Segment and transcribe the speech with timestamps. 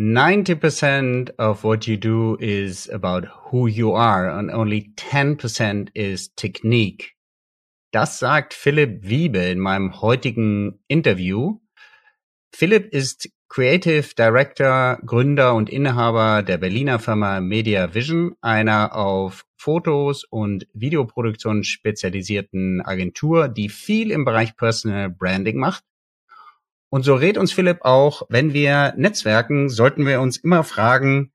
[0.00, 7.16] 90% of what you do is about who you are and only 10% is technique.
[7.92, 11.58] Das sagt Philipp Wiebe in meinem heutigen Interview.
[12.50, 20.24] Philipp ist Creative Director, Gründer und Inhaber der Berliner Firma Media Vision, einer auf Fotos
[20.24, 25.84] und Videoproduktion spezialisierten Agentur, die viel im Bereich Personal Branding macht.
[26.92, 31.32] Und so rät uns Philipp auch, wenn wir netzwerken, sollten wir uns immer fragen,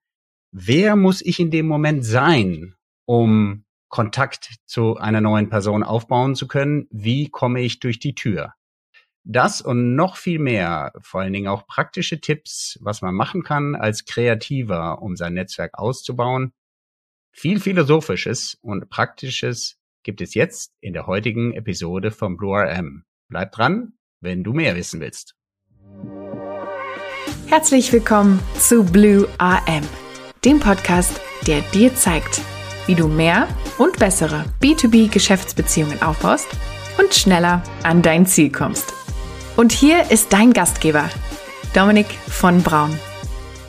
[0.52, 2.75] wer muss ich in dem Moment sein,
[3.05, 6.88] um Kontakt zu einer neuen Person aufbauen zu können?
[6.91, 8.53] Wie komme ich durch die Tür?
[9.23, 13.76] Das und noch viel mehr, vor allen Dingen auch praktische Tipps, was man machen kann
[13.76, 16.51] als Kreativer, um sein Netzwerk auszubauen.
[17.31, 23.05] Viel Philosophisches und Praktisches gibt es jetzt in der heutigen Episode vom Blue RM.
[23.29, 25.35] Bleib dran, wenn du mehr wissen willst.
[27.48, 29.84] Herzlich willkommen zu Blue RM,
[30.44, 32.41] dem Podcast, der dir zeigt,
[32.85, 36.48] wie du mehr und bessere B2B-Geschäftsbeziehungen aufbaust
[36.98, 38.93] und schneller an dein Ziel kommst.
[39.55, 41.10] Und hier ist dein Gastgeber,
[41.74, 42.98] Dominik von Braun.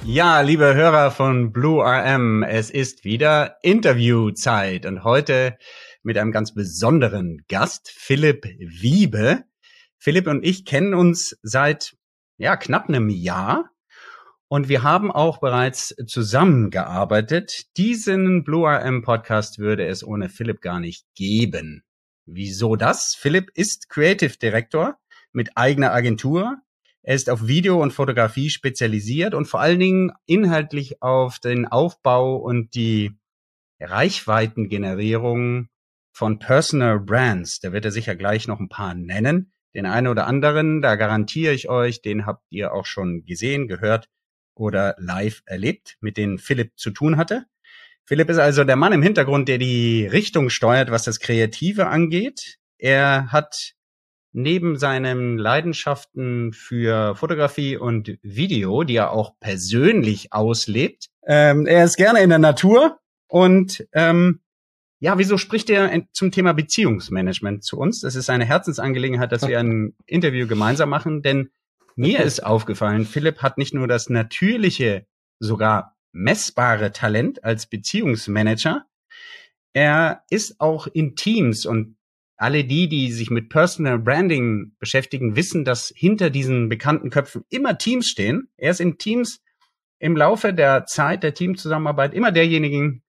[0.04, 5.58] Ja, liebe Hörer von Blue RM, es ist wieder Interviewzeit und heute
[6.02, 9.44] mit einem ganz besonderen Gast, Philipp Wiebe.
[9.98, 11.96] Philipp und ich kennen uns seit
[12.38, 13.70] ja, knapp einem Jahr
[14.48, 17.66] und wir haben auch bereits zusammengearbeitet.
[17.76, 21.82] Diesen Blue RM Podcast würde es ohne Philipp gar nicht geben.
[22.26, 23.16] Wieso das?
[23.18, 24.98] Philipp ist Creative Director
[25.32, 26.58] mit eigener Agentur.
[27.02, 32.36] Er ist auf Video und Fotografie spezialisiert und vor allen Dingen inhaltlich auf den Aufbau
[32.36, 33.12] und die
[33.80, 35.68] Reichweitengenerierung
[36.12, 37.60] von Personal Brands.
[37.60, 39.52] Da wird er sicher gleich noch ein paar nennen.
[39.76, 44.08] Den einen oder anderen, da garantiere ich euch, den habt ihr auch schon gesehen, gehört
[44.54, 47.44] oder live erlebt, mit denen Philipp zu tun hatte.
[48.06, 52.56] Philipp ist also der Mann im Hintergrund, der die Richtung steuert, was das Kreative angeht.
[52.78, 53.74] Er hat
[54.32, 61.08] neben seinen Leidenschaften für Fotografie und Video, die er auch persönlich auslebt.
[61.26, 62.98] Ähm, er ist gerne in der Natur
[63.28, 64.40] und ähm,
[65.06, 68.00] ja, wieso spricht er zum Thema Beziehungsmanagement zu uns?
[68.00, 71.50] Das ist eine Herzensangelegenheit, dass wir ein Interview gemeinsam machen, denn
[71.94, 75.06] mir ist aufgefallen, Philipp hat nicht nur das natürliche,
[75.38, 78.84] sogar messbare Talent als Beziehungsmanager,
[79.74, 81.96] er ist auch in Teams und
[82.36, 87.78] alle die, die sich mit Personal Branding beschäftigen, wissen, dass hinter diesen bekannten Köpfen immer
[87.78, 88.48] Teams stehen.
[88.56, 89.40] Er ist in Teams
[90.00, 93.04] im Laufe der Zeit der Teamzusammenarbeit immer derjenigen,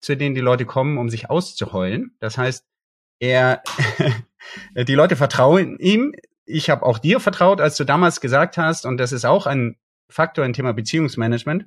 [0.00, 2.16] zu denen die Leute kommen, um sich auszuheulen.
[2.20, 2.64] Das heißt,
[3.18, 3.62] er,
[4.76, 6.14] die Leute vertrauen ihm.
[6.46, 9.76] Ich habe auch dir vertraut, als du damals gesagt hast, und das ist auch ein
[10.08, 11.66] Faktor im Thema Beziehungsmanagement.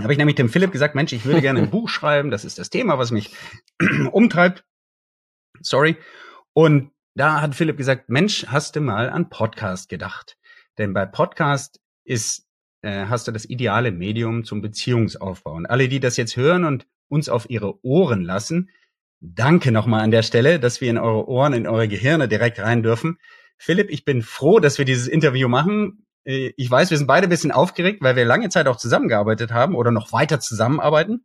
[0.00, 2.30] Habe ich nämlich dem Philipp gesagt, Mensch, ich würde gerne ein Buch schreiben.
[2.30, 3.34] Das ist das Thema, was mich
[4.12, 4.64] umtreibt
[5.62, 5.96] sorry.
[6.54, 10.36] Und da hat Philipp gesagt, Mensch, hast du mal an Podcast gedacht?
[10.78, 12.46] Denn bei Podcast ist,
[12.82, 15.52] äh, hast du das ideale Medium zum Beziehungsaufbau.
[15.52, 18.70] Und alle, die das jetzt hören und uns auf ihre Ohren lassen,
[19.20, 22.82] danke nochmal an der Stelle, dass wir in eure Ohren, in eure Gehirne direkt rein
[22.82, 23.18] dürfen.
[23.58, 26.06] Philipp, ich bin froh, dass wir dieses Interview machen.
[26.24, 29.52] Äh, ich weiß, wir sind beide ein bisschen aufgeregt, weil wir lange Zeit auch zusammengearbeitet
[29.52, 31.24] haben oder noch weiter zusammenarbeiten.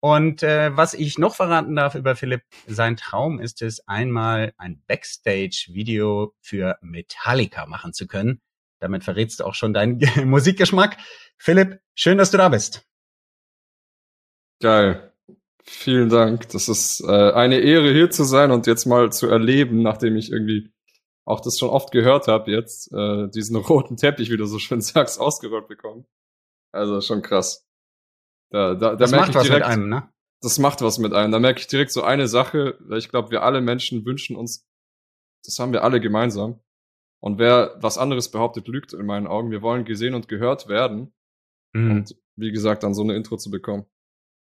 [0.00, 4.82] Und äh, was ich noch verraten darf über Philipp, sein Traum ist es, einmal ein
[4.86, 8.40] Backstage-Video für Metallica machen zu können.
[8.78, 10.98] Damit verrätst du auch schon deinen Musikgeschmack.
[11.38, 12.86] Philipp, schön, dass du da bist.
[14.60, 15.05] Geil.
[15.68, 16.48] Vielen Dank.
[16.50, 20.30] Das ist äh, eine Ehre, hier zu sein und jetzt mal zu erleben, nachdem ich
[20.30, 20.72] irgendwie
[21.24, 24.80] auch das schon oft gehört habe, jetzt äh, diesen roten Teppich, wie du so schön
[24.80, 26.06] sagst, ausgerollt bekommen.
[26.72, 27.66] Also schon krass.
[28.50, 30.08] Da, da, da das macht was direkt, mit einem, ne?
[30.40, 31.32] Das macht was mit einem.
[31.32, 34.68] Da merke ich direkt so eine Sache, weil ich glaube, wir alle Menschen wünschen uns,
[35.44, 36.60] das haben wir alle gemeinsam.
[37.20, 39.50] Und wer was anderes behauptet, lügt in meinen Augen.
[39.50, 41.12] Wir wollen gesehen und gehört werden.
[41.72, 41.90] Mhm.
[41.90, 43.86] Und wie gesagt, dann so eine Intro zu bekommen.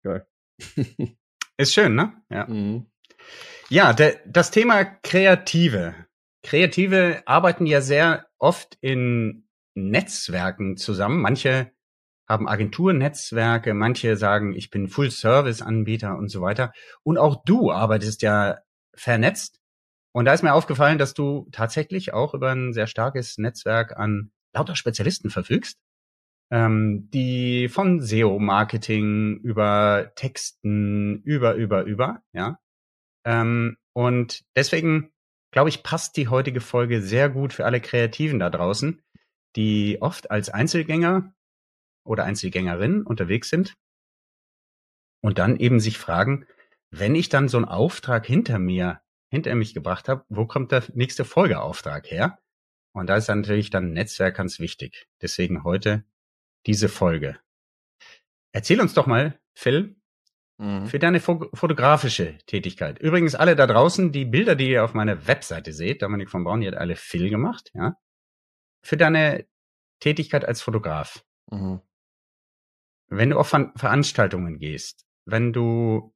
[0.04, 0.28] Geil.
[1.58, 2.14] Ist schön, ne?
[2.30, 2.48] Ja.
[2.48, 2.88] Mhm.
[3.70, 5.96] Ja, der, das Thema Kreative.
[6.44, 11.22] Kreative arbeiten ja sehr oft in Netzwerken zusammen.
[11.22, 11.72] Manche
[12.28, 16.74] haben Agenturnetzwerke, manche sagen, ich bin Full-Service-Anbieter und so weiter.
[17.04, 18.60] Und auch du arbeitest ja
[18.96, 19.60] vernetzt.
[20.12, 24.32] Und da ist mir aufgefallen, dass du tatsächlich auch über ein sehr starkes Netzwerk an
[24.54, 25.78] lauter Spezialisten verfügst,
[26.52, 32.60] ähm, die von SEO-Marketing über Texten, über, über, über, ja.
[33.26, 35.12] Ähm, und deswegen,
[35.52, 39.02] glaube ich, passt die heutige Folge sehr gut für alle Kreativen da draußen,
[39.56, 41.34] die oft als Einzelgänger
[42.06, 43.76] oder Einzelgängerinnen unterwegs sind
[45.22, 46.46] und dann eben sich fragen,
[46.92, 50.84] wenn ich dann so einen Auftrag hinter mir, hinter mich gebracht habe, wo kommt der
[50.94, 52.40] nächste Folgeauftrag her?
[52.94, 55.08] Und da ist natürlich dann Netzwerk ganz wichtig.
[55.22, 56.06] Deswegen heute
[56.66, 57.40] diese Folge.
[58.52, 59.96] Erzähl uns doch mal, Phil,
[60.58, 60.86] mhm.
[60.88, 63.00] für deine fotografische Tätigkeit.
[63.00, 66.62] Übrigens alle da draußen, die Bilder, die ihr auf meiner Webseite seht, Dominik von Braun,
[66.62, 67.96] die hat alle Phil gemacht, ja.
[68.82, 69.48] Für deine
[70.00, 71.26] Tätigkeit als Fotograf.
[71.52, 71.82] Mhm.
[73.08, 76.14] Wenn du auf Veranstaltungen gehst, wenn du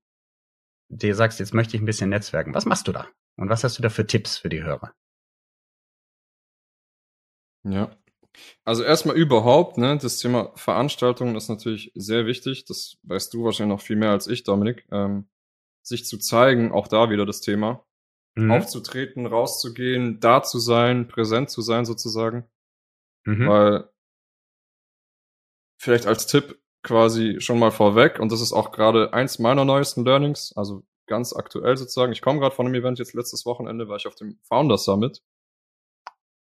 [0.89, 3.07] dir sagst, jetzt möchte ich ein bisschen netzwerken, was machst du da?
[3.37, 4.93] Und was hast du da für Tipps für die Hörer?
[7.63, 7.95] Ja.
[8.63, 12.65] Also erstmal überhaupt, ne, das Thema Veranstaltungen ist natürlich sehr wichtig.
[12.65, 14.87] Das weißt du wahrscheinlich noch viel mehr als ich, Dominik.
[14.91, 15.27] Ähm,
[15.81, 17.85] sich zu zeigen, auch da wieder das Thema.
[18.35, 18.51] Mhm.
[18.51, 22.49] Aufzutreten, rauszugehen, da zu sein, präsent zu sein sozusagen.
[23.25, 23.47] Mhm.
[23.47, 23.89] Weil
[25.81, 30.05] vielleicht als Tipp quasi schon mal vorweg, und das ist auch gerade eins meiner neuesten
[30.05, 32.13] Learnings, also ganz aktuell sozusagen.
[32.13, 35.21] Ich komme gerade von einem Event, jetzt letztes Wochenende war ich auf dem Founder Summit.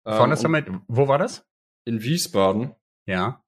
[0.05, 1.48] Founder ähm, Summit, wo war das?
[1.89, 2.75] In Wiesbaden.
[3.07, 3.43] Ja.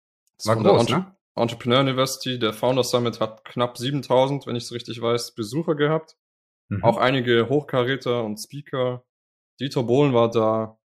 [0.44, 1.14] War groß, ne?
[1.34, 6.16] Entrepreneur University, der Founder Summit hat knapp 7000, wenn ich es richtig weiß, Besucher gehabt.
[6.70, 6.82] Mhm.
[6.82, 9.04] Auch einige Hochkaräter und Speaker.
[9.60, 10.78] Dieter Bohlen war da,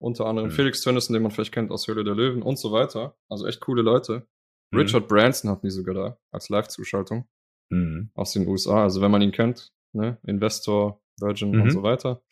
[0.00, 0.54] unter anderem mhm.
[0.54, 3.16] Felix Tönnissen, den man vielleicht kennt aus Höhle der Löwen und so weiter.
[3.28, 4.26] Also echt coole Leute.
[4.72, 4.80] Mhm.
[4.80, 7.28] Richard Branson hat die sogar da als Live-Zuschaltung
[7.70, 8.10] mhm.
[8.14, 8.82] aus den USA.
[8.82, 10.18] Also wenn man ihn kennt, ne?
[10.24, 11.62] Investor, Virgin mhm.
[11.62, 12.22] und so weiter.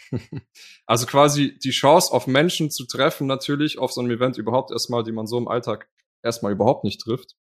[0.87, 5.03] also quasi die Chance auf Menschen zu treffen, natürlich auf so einem Event überhaupt erstmal,
[5.03, 5.89] die man so im Alltag
[6.23, 7.37] erstmal überhaupt nicht trifft.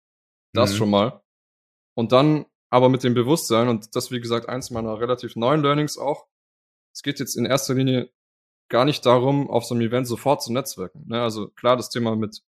[0.53, 0.77] Das mhm.
[0.77, 1.21] schon mal.
[1.95, 5.97] Und dann aber mit dem Bewusstsein, und das wie gesagt eins meiner relativ neuen Learnings
[5.97, 6.27] auch,
[6.94, 8.12] es geht jetzt in erster Linie
[8.69, 11.06] gar nicht darum, auf so einem Event sofort zu netzwerken.
[11.07, 11.21] Ne?
[11.21, 12.42] Also klar, das Thema mit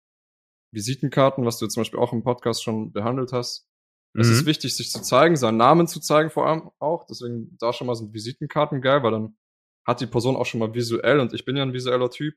[0.73, 3.67] Visitenkarten, was du zum Beispiel auch im Podcast schon behandelt hast.
[4.13, 4.33] Es mhm.
[4.33, 7.05] ist wichtig, sich zu zeigen, seinen Namen zu zeigen vor allem auch.
[7.05, 9.37] Deswegen da schon mal sind Visitenkarten geil, weil dann
[9.85, 12.35] hat die Person auch schon mal visuell, und ich bin ja ein visueller Typ,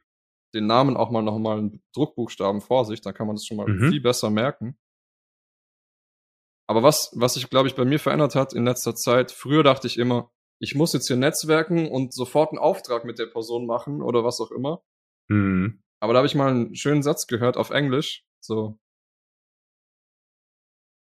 [0.55, 3.67] den Namen auch mal nochmal in Druckbuchstaben vor sich, dann kann man das schon mal
[3.67, 3.91] mhm.
[3.91, 4.77] viel besser merken.
[6.69, 9.89] Aber was, was sich, glaube ich, bei mir verändert hat in letzter Zeit, früher dachte
[9.89, 10.31] ich immer,
[10.61, 14.41] ich muss jetzt hier netzwerken und sofort einen Auftrag mit der Person machen oder was
[14.41, 14.83] auch immer.
[15.29, 15.83] Mhm.
[16.01, 18.25] Aber da habe ich mal einen schönen Satz gehört auf Englisch.
[18.41, 18.79] So.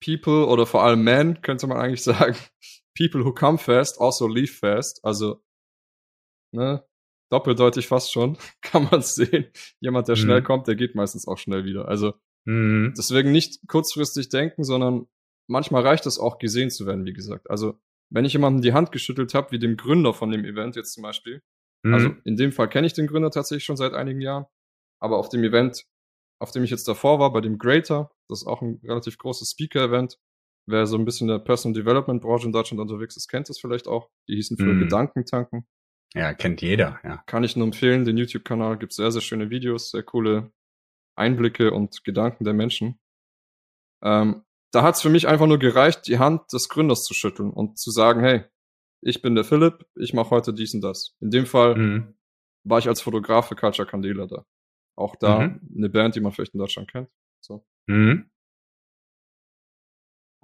[0.04, 2.36] People oder vor allem men, könnte man eigentlich sagen.
[2.96, 5.04] People who come fast also leave fast.
[5.04, 5.42] Also,
[6.52, 6.84] ne,
[7.30, 9.46] doppeldeutig fast schon, kann man sehen.
[9.80, 10.20] Jemand, der mhm.
[10.20, 11.88] schnell kommt, der geht meistens auch schnell wieder.
[11.88, 12.14] Also,
[12.44, 12.92] mhm.
[12.96, 15.06] deswegen nicht kurzfristig denken, sondern
[15.48, 17.50] manchmal reicht es auch, gesehen zu werden, wie gesagt.
[17.50, 17.78] Also,
[18.10, 21.02] wenn ich jemandem die Hand geschüttelt habe, wie dem Gründer von dem Event jetzt zum
[21.02, 21.42] Beispiel,
[21.82, 21.94] mhm.
[21.94, 24.44] also in dem Fall kenne ich den Gründer tatsächlich schon seit einigen Jahren,
[25.00, 25.86] aber auf dem Event,
[26.42, 29.50] auf dem ich jetzt davor war, bei dem Greater, das ist auch ein relativ großes
[29.50, 30.18] Speaker-Event,
[30.66, 33.86] wer so ein bisschen der Personal Development Branche in Deutschland unterwegs ist, kennt es vielleicht
[33.86, 34.10] auch.
[34.28, 34.80] Die hießen früher mhm.
[34.80, 35.66] Gedankentanken.
[36.14, 37.22] Ja, kennt jeder, ja.
[37.26, 40.52] Kann ich nur empfehlen, den YouTube-Kanal gibt sehr, sehr schöne Videos, sehr coole
[41.16, 42.98] Einblicke und Gedanken der Menschen.
[44.02, 44.42] Ähm,
[44.72, 47.78] da hat es für mich einfach nur gereicht, die Hand des Gründers zu schütteln und
[47.78, 48.44] zu sagen, hey,
[49.00, 51.16] ich bin der Philipp, ich mache heute dies und das.
[51.20, 52.14] In dem Fall mhm.
[52.64, 54.44] war ich als Fotograf für Culture Candela da.
[54.96, 55.60] Auch da mhm.
[55.76, 57.08] eine Band, die man vielleicht in Deutschland kennt.
[57.40, 57.64] So.
[57.86, 58.30] Mhm.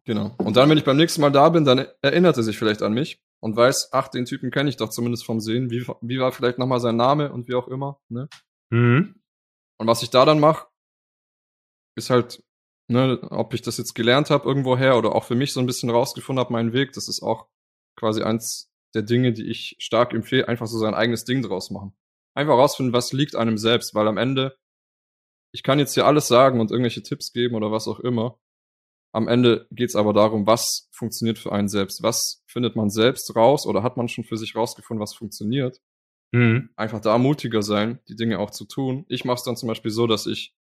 [0.05, 0.35] Genau.
[0.39, 2.95] Und dann, wenn ich beim nächsten Mal da bin, dann erinnert er sich vielleicht an
[2.95, 5.71] mich und weiß, ach, den Typen kenne ich doch zumindest vom Sehen.
[5.71, 8.01] Wie, wie war vielleicht nochmal sein Name und wie auch immer.
[8.09, 8.29] Ne?
[8.71, 9.21] Mhm.
[9.79, 10.67] Und was ich da dann mache,
[11.95, 12.43] ist halt,
[12.89, 15.91] ne, ob ich das jetzt gelernt habe irgendwoher oder auch für mich so ein bisschen
[15.91, 16.93] rausgefunden habe, meinen Weg.
[16.93, 17.49] Das ist auch
[17.97, 21.98] quasi eins der Dinge, die ich stark empfehle, einfach so sein eigenes Ding draus machen
[22.39, 24.57] einfach rausfinden, was liegt einem selbst, weil am Ende,
[25.53, 28.39] ich kann jetzt hier alles sagen und irgendwelche Tipps geben oder was auch immer.
[29.13, 32.03] Am Ende geht es aber darum, was funktioniert für einen selbst.
[32.03, 35.81] Was findet man selbst raus oder hat man schon für sich rausgefunden, was funktioniert?
[36.33, 36.71] Mhm.
[36.77, 39.05] Einfach da mutiger sein, die Dinge auch zu tun.
[39.09, 40.55] Ich mache es dann zum Beispiel so, dass ich,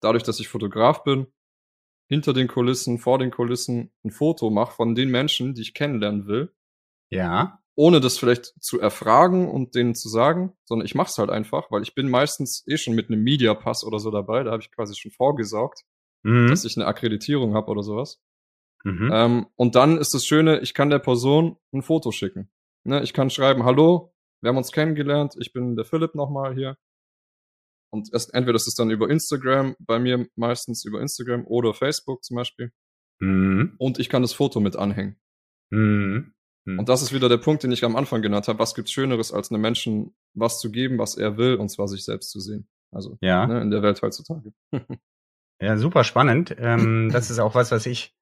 [0.00, 1.26] dadurch, dass ich Fotograf bin,
[2.08, 6.26] hinter den Kulissen, vor den Kulissen ein Foto mache von den Menschen, die ich kennenlernen
[6.26, 6.54] will.
[7.10, 11.30] Ja ohne das vielleicht zu erfragen und denen zu sagen, sondern ich mache es halt
[11.30, 14.52] einfach, weil ich bin meistens eh schon mit einem Media Pass oder so dabei, da
[14.52, 15.82] habe ich quasi schon vorgesaugt,
[16.22, 16.48] mhm.
[16.48, 18.22] dass ich eine Akkreditierung habe oder sowas.
[18.84, 19.10] Mhm.
[19.12, 22.50] Ähm, und dann ist das Schöne, ich kann der Person ein Foto schicken.
[22.84, 26.76] Ne, ich kann schreiben, hallo, wir haben uns kennengelernt, ich bin der Philipp nochmal hier.
[27.90, 32.22] Und erst, entweder ist es dann über Instagram, bei mir meistens über Instagram oder Facebook
[32.24, 32.72] zum Beispiel.
[33.20, 33.74] Mhm.
[33.78, 35.16] Und ich kann das Foto mit anhängen.
[35.70, 36.33] Mhm.
[36.66, 36.78] Hm.
[36.78, 38.58] Und das ist wieder der Punkt, den ich am Anfang genannt habe.
[38.58, 42.04] Was gibt's Schöneres, als einem Menschen was zu geben, was er will, und zwar sich
[42.04, 42.68] selbst zu sehen?
[42.90, 43.46] Also ja.
[43.46, 44.52] ne, in der Welt heutzutage.
[45.60, 46.54] Ja, super spannend.
[46.58, 48.14] Ähm, das ist auch was, was ich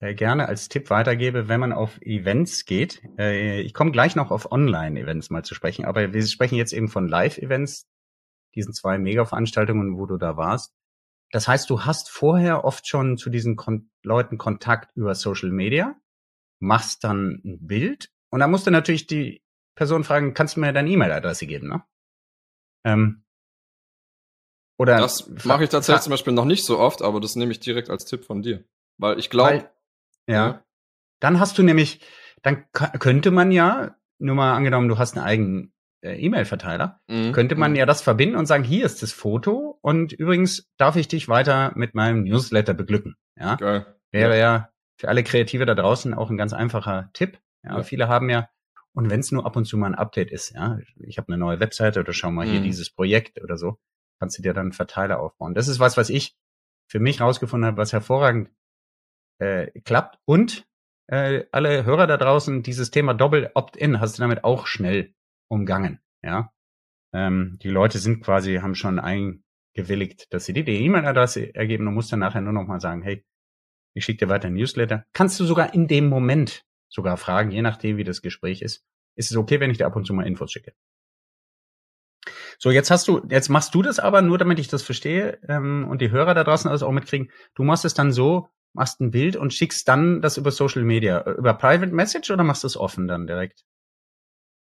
[0.00, 3.02] äh, gerne als Tipp weitergebe, wenn man auf Events geht.
[3.18, 6.88] Äh, ich komme gleich noch auf Online-Events mal zu sprechen, aber wir sprechen jetzt eben
[6.88, 7.86] von Live-Events,
[8.54, 10.74] diesen zwei Mega-Veranstaltungen, wo du da warst.
[11.30, 15.96] Das heißt, du hast vorher oft schon zu diesen Kon Leuten Kontakt über Social Media,
[16.64, 19.42] machst dann ein Bild und dann musst du natürlich die
[19.76, 21.84] Person fragen, kannst du mir deine E-Mail-Adresse geben, ne?
[22.84, 23.24] Ähm,
[24.76, 27.60] oder das mache ich tatsächlich zum Beispiel noch nicht so oft, aber das nehme ich
[27.60, 28.64] direkt als Tipp von dir.
[28.98, 29.70] Weil ich glaube.
[30.26, 30.64] Ja, ja.
[31.20, 32.00] Dann hast du nämlich,
[32.42, 37.32] dann könnte man ja, nur mal angenommen, du hast einen eigenen äh, E-Mail-Verteiler, mhm.
[37.32, 37.76] könnte man mhm.
[37.78, 41.72] ja das verbinden und sagen, hier ist das Foto und übrigens darf ich dich weiter
[41.76, 43.16] mit meinem Newsletter beglücken.
[43.38, 43.96] Ja, Geil.
[44.10, 44.56] wäre ja.
[44.56, 44.73] ja
[45.04, 47.38] für alle Kreative da draußen auch ein ganz einfacher Tipp.
[47.62, 47.82] Ja, ja.
[47.82, 48.48] viele haben ja
[48.94, 51.36] und wenn es nur ab und zu mal ein Update ist, ja, ich habe eine
[51.36, 52.64] neue Webseite oder schau mal hier mhm.
[52.64, 53.78] dieses Projekt oder so,
[54.20, 55.54] kannst du dir dann einen Verteiler aufbauen.
[55.54, 56.36] Das ist was, was ich
[56.88, 58.50] für mich rausgefunden habe, was hervorragend
[59.40, 60.20] äh, klappt.
[60.24, 60.66] Und
[61.08, 65.12] äh, alle Hörer da draußen, dieses Thema Doppel Opt-in hast du damit auch schnell
[65.48, 66.00] umgangen.
[66.22, 66.52] Ja,
[67.12, 71.94] ähm, die Leute sind quasi, haben schon eingewilligt, dass sie dir die E-Mail-Adresse ergeben und
[71.94, 73.26] musst dann nachher nur noch mal sagen, hey,
[73.94, 75.06] ich schicke dir weiter ein Newsletter.
[75.12, 78.84] Kannst du sogar in dem Moment sogar fragen, je nachdem, wie das Gespräch ist.
[79.16, 80.74] Ist es okay, wenn ich dir ab und zu mal Infos schicke?
[82.58, 85.86] So, jetzt hast du, jetzt machst du das aber nur, damit ich das verstehe ähm,
[85.88, 87.30] und die Hörer da draußen alles auch mitkriegen.
[87.54, 91.18] Du machst es dann so, machst ein Bild und schickst dann das über Social Media,
[91.18, 93.64] äh, über Private Message oder machst du es offen dann direkt?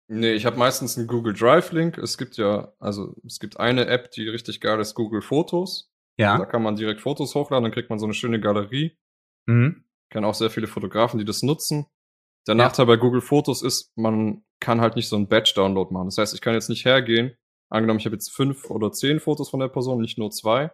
[0.07, 1.97] Nee, ich habe meistens einen Google Drive Link.
[1.97, 5.89] Es gibt ja, also es gibt eine App, die richtig geil ist, Google Fotos.
[6.17, 6.37] Ja.
[6.37, 8.97] Da kann man direkt Fotos hochladen, dann kriegt man so eine schöne Galerie.
[9.47, 9.85] Mhm.
[10.09, 11.85] Kennen auch sehr viele Fotografen, die das nutzen.
[12.47, 12.63] Der ja.
[12.63, 16.07] Nachteil bei Google Fotos ist, man kann halt nicht so ein Batch-Download machen.
[16.07, 17.35] Das heißt, ich kann jetzt nicht hergehen,
[17.69, 20.71] angenommen, ich habe jetzt fünf oder zehn Fotos von der Person, nicht nur zwei.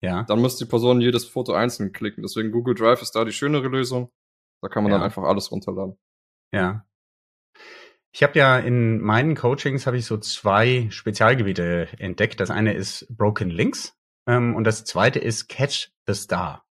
[0.00, 0.22] Ja.
[0.24, 2.22] Dann muss die Person jedes Foto einzeln klicken.
[2.22, 4.10] Deswegen Google Drive ist da die schönere Lösung.
[4.62, 4.98] Da kann man ja.
[4.98, 5.98] dann einfach alles runterladen.
[6.52, 6.86] Ja.
[8.12, 12.40] Ich habe ja in meinen Coachings habe ich so zwei Spezialgebiete entdeckt.
[12.40, 13.96] Das eine ist Broken Links
[14.26, 16.64] ähm, und das zweite ist Catch the Star.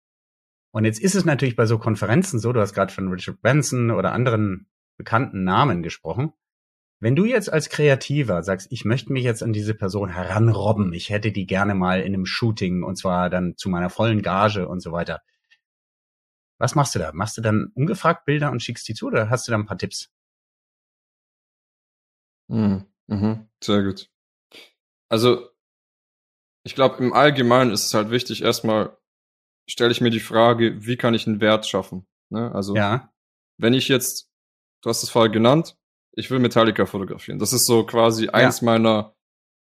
[0.75, 3.93] Und jetzt ist es natürlich bei so Konferenzen so, du hast gerade von Richard Branson
[3.93, 4.67] oder anderen
[4.97, 6.33] bekannten Namen gesprochen.
[6.99, 11.11] Wenn du jetzt als Kreativer sagst, ich möchte mich jetzt an diese Person heranrobben, ich
[11.11, 14.81] hätte die gerne mal in einem Shooting und zwar dann zu meiner vollen Gage und
[14.81, 15.23] so weiter.
[16.59, 17.13] Was machst du da?
[17.13, 19.79] Machst du dann ungefragt Bilder und schickst die zu oder hast du da ein paar
[19.79, 20.11] Tipps?
[22.49, 22.85] Mhm.
[23.07, 23.47] Mhm.
[23.63, 24.11] Sehr gut.
[25.09, 25.51] Also,
[26.65, 28.97] ich glaube, im Allgemeinen ist es halt wichtig, erstmal
[29.67, 32.07] stelle ich mir die Frage, wie kann ich einen Wert schaffen?
[32.31, 32.53] Ne?
[32.55, 33.13] Also, ja.
[33.59, 34.31] wenn ich jetzt,
[34.83, 35.77] du hast es vorher genannt,
[36.13, 37.39] ich will Metallica fotografieren.
[37.39, 38.33] Das ist so quasi ja.
[38.33, 39.15] eins meiner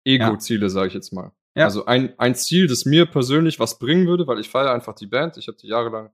[0.06, 0.70] Ego-Ziele, ja.
[0.70, 1.32] sage ich jetzt mal.
[1.56, 1.66] Ja.
[1.66, 5.08] Also ein, ein Ziel, das mir persönlich was bringen würde, weil ich feiere einfach die
[5.08, 5.38] Band.
[5.38, 6.12] Ich habe die jahrelang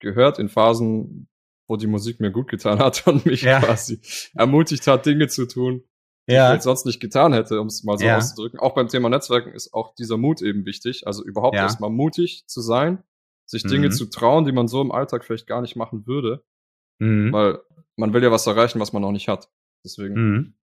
[0.00, 1.28] gehört in Phasen,
[1.66, 3.60] wo die Musik mir gut getan hat und mich ja.
[3.60, 4.00] quasi
[4.34, 5.82] ermutigt hat, Dinge zu tun,
[6.28, 6.48] die ja.
[6.48, 8.18] ich jetzt sonst nicht getan hätte, um es mal so ja.
[8.18, 8.60] auszudrücken.
[8.60, 11.06] Auch beim Thema Netzwerken ist auch dieser Mut eben wichtig.
[11.06, 13.02] Also überhaupt erstmal mutig zu sein,
[13.46, 13.68] sich mhm.
[13.68, 16.44] Dinge zu trauen, die man so im Alltag vielleicht gar nicht machen würde.
[16.98, 17.32] Mhm.
[17.32, 17.60] Weil
[17.96, 19.50] man will ja was erreichen, was man noch nicht hat.
[19.84, 20.54] Deswegen mhm.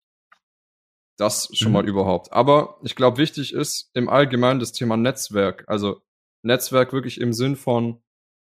[1.18, 1.74] das schon mhm.
[1.74, 2.32] mal überhaupt.
[2.32, 5.64] Aber ich glaube, wichtig ist im Allgemeinen das Thema Netzwerk.
[5.68, 6.02] Also
[6.44, 8.02] Netzwerk wirklich im Sinn von,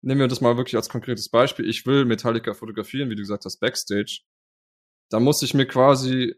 [0.02, 1.68] nehmen wir das mal wirklich als konkretes Beispiel.
[1.68, 4.22] Ich will Metallica fotografieren, wie du gesagt hast, Backstage.
[5.10, 6.34] Da muss ich mir quasi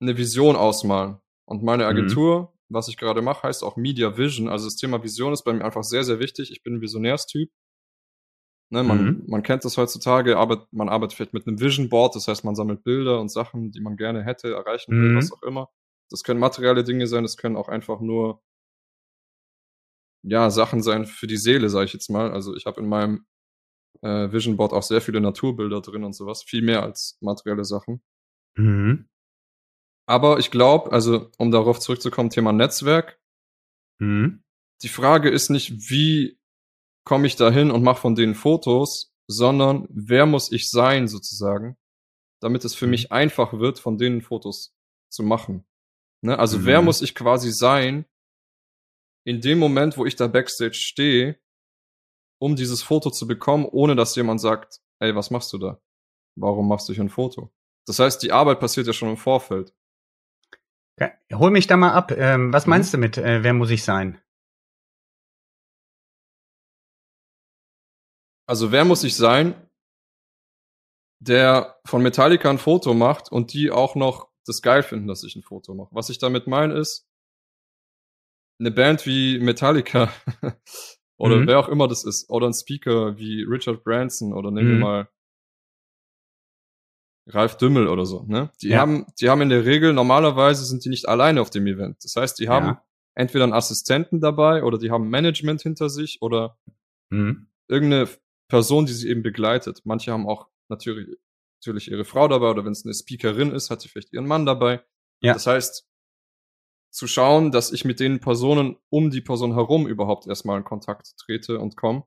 [0.00, 1.18] eine Vision ausmalen.
[1.46, 1.88] Und meine mhm.
[1.88, 2.59] Agentur, mhm.
[2.70, 4.48] Was ich gerade mache, heißt auch Media Vision.
[4.48, 6.50] Also das Thema Vision ist bei mir einfach sehr, sehr wichtig.
[6.50, 7.50] Ich bin ein Visionärstyp.
[8.72, 9.24] Ne, man, mhm.
[9.26, 12.54] man kennt das heutzutage, aber man arbeitet vielleicht mit einem Vision Board, das heißt, man
[12.54, 15.16] sammelt Bilder und Sachen, die man gerne hätte, erreichen will, mhm.
[15.16, 15.68] was auch immer.
[16.08, 18.40] Das können materielle Dinge sein, das können auch einfach nur
[20.22, 22.30] ja, Sachen sein für die Seele, sage ich jetzt mal.
[22.30, 23.26] Also ich habe in meinem
[24.02, 28.02] äh, Vision Board auch sehr viele Naturbilder drin und sowas, viel mehr als materielle Sachen.
[28.56, 29.08] Mhm.
[30.10, 33.20] Aber ich glaube, also um darauf zurückzukommen, Thema Netzwerk.
[34.00, 34.42] Mhm.
[34.82, 36.36] Die Frage ist nicht, wie
[37.04, 41.76] komme ich da hin und mache von denen Fotos, sondern wer muss ich sein sozusagen,
[42.40, 42.90] damit es für mhm.
[42.90, 44.74] mich einfach wird, von denen Fotos
[45.12, 45.64] zu machen.
[46.22, 46.36] Ne?
[46.36, 46.66] Also mhm.
[46.66, 48.04] wer muss ich quasi sein,
[49.24, 51.38] in dem Moment, wo ich da backstage stehe,
[52.40, 55.80] um dieses Foto zu bekommen, ohne dass jemand sagt, ey, was machst du da?
[56.34, 57.52] Warum machst du hier ein Foto?
[57.86, 59.72] Das heißt, die Arbeit passiert ja schon im Vorfeld.
[61.32, 62.12] Hol mich da mal ab.
[62.12, 62.70] Ähm, was mhm.
[62.70, 64.20] meinst du mit, äh, wer muss ich sein?
[68.46, 69.54] Also wer muss ich sein,
[71.20, 75.36] der von Metallica ein Foto macht und die auch noch das geil finden, dass ich
[75.36, 75.90] ein Foto mache.
[75.92, 77.06] Was ich damit meine ist,
[78.58, 80.12] eine Band wie Metallica
[81.16, 81.46] oder Mhm.
[81.46, 84.80] wer auch immer das ist, oder ein Speaker wie Richard Branson oder nehmen wir Mhm.
[84.80, 85.08] mal
[87.26, 88.50] Ralf Dümmel oder so, ne?
[88.62, 88.78] Die Ja.
[88.80, 92.02] haben, die haben in der Regel, normalerweise sind die nicht alleine auf dem Event.
[92.02, 92.84] Das heißt, die haben Ja.
[93.14, 96.58] entweder einen Assistenten dabei oder die haben Management hinter sich oder
[97.10, 97.48] Mhm.
[97.68, 98.08] irgendeine
[98.48, 99.82] Person, die sie eben begleitet.
[99.84, 101.16] Manche haben auch natürlich,
[101.62, 104.46] natürlich ihre Frau dabei oder wenn es eine Speakerin ist, hat sie vielleicht ihren Mann
[104.46, 104.82] dabei.
[105.22, 105.34] Ja.
[105.34, 105.86] Das heißt,
[106.92, 111.12] zu schauen, dass ich mit den Personen um die Person herum überhaupt erstmal in Kontakt
[111.18, 112.04] trete und komme.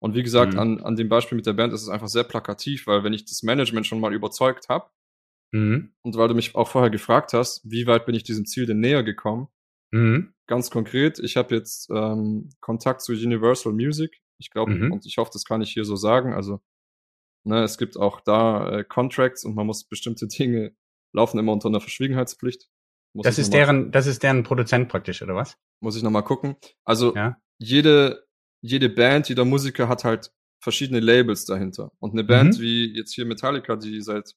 [0.00, 0.60] Und wie gesagt, Mhm.
[0.60, 3.24] an, an dem Beispiel mit der Band ist es einfach sehr plakativ, weil wenn ich
[3.24, 4.90] das Management schon mal überzeugt habe
[5.52, 5.92] Mhm.
[6.02, 8.80] und weil du mich auch vorher gefragt hast, wie weit bin ich diesem Ziel denn
[8.80, 9.48] näher gekommen,
[9.90, 10.34] Mhm.
[10.46, 14.20] ganz konkret, ich habe jetzt ähm, Kontakt zu Universal Music.
[14.38, 14.92] Ich glaube, Mhm.
[14.92, 16.32] und ich hoffe, das kann ich hier so sagen.
[16.34, 16.60] Also,
[17.44, 20.76] ne, es gibt auch da äh, Contracts und man muss bestimmte Dinge
[21.14, 22.68] laufen immer unter einer Verschwiegenheitspflicht.
[23.14, 25.56] Muss Das ist deren, das ist deren Produzent praktisch, oder was?
[25.80, 26.56] muss ich nochmal gucken.
[26.84, 27.40] Also Ja.
[27.58, 28.27] jede,
[28.60, 31.92] jede Band, jeder Musiker hat halt verschiedene Labels dahinter.
[32.00, 32.62] Und eine Band Mhm.
[32.62, 34.34] wie jetzt hier Metallica, die seit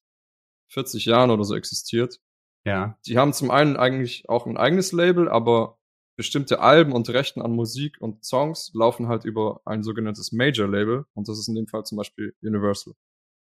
[0.70, 2.20] 40 Jahren oder so existiert,
[2.66, 2.98] Ja.
[3.08, 5.80] die haben zum einen eigentlich auch ein eigenes Label, aber
[6.18, 11.06] bestimmte Alben und Rechten an Musik und Songs laufen halt über ein sogenanntes Major Label
[11.16, 12.94] und das ist in dem Fall zum Beispiel Universal.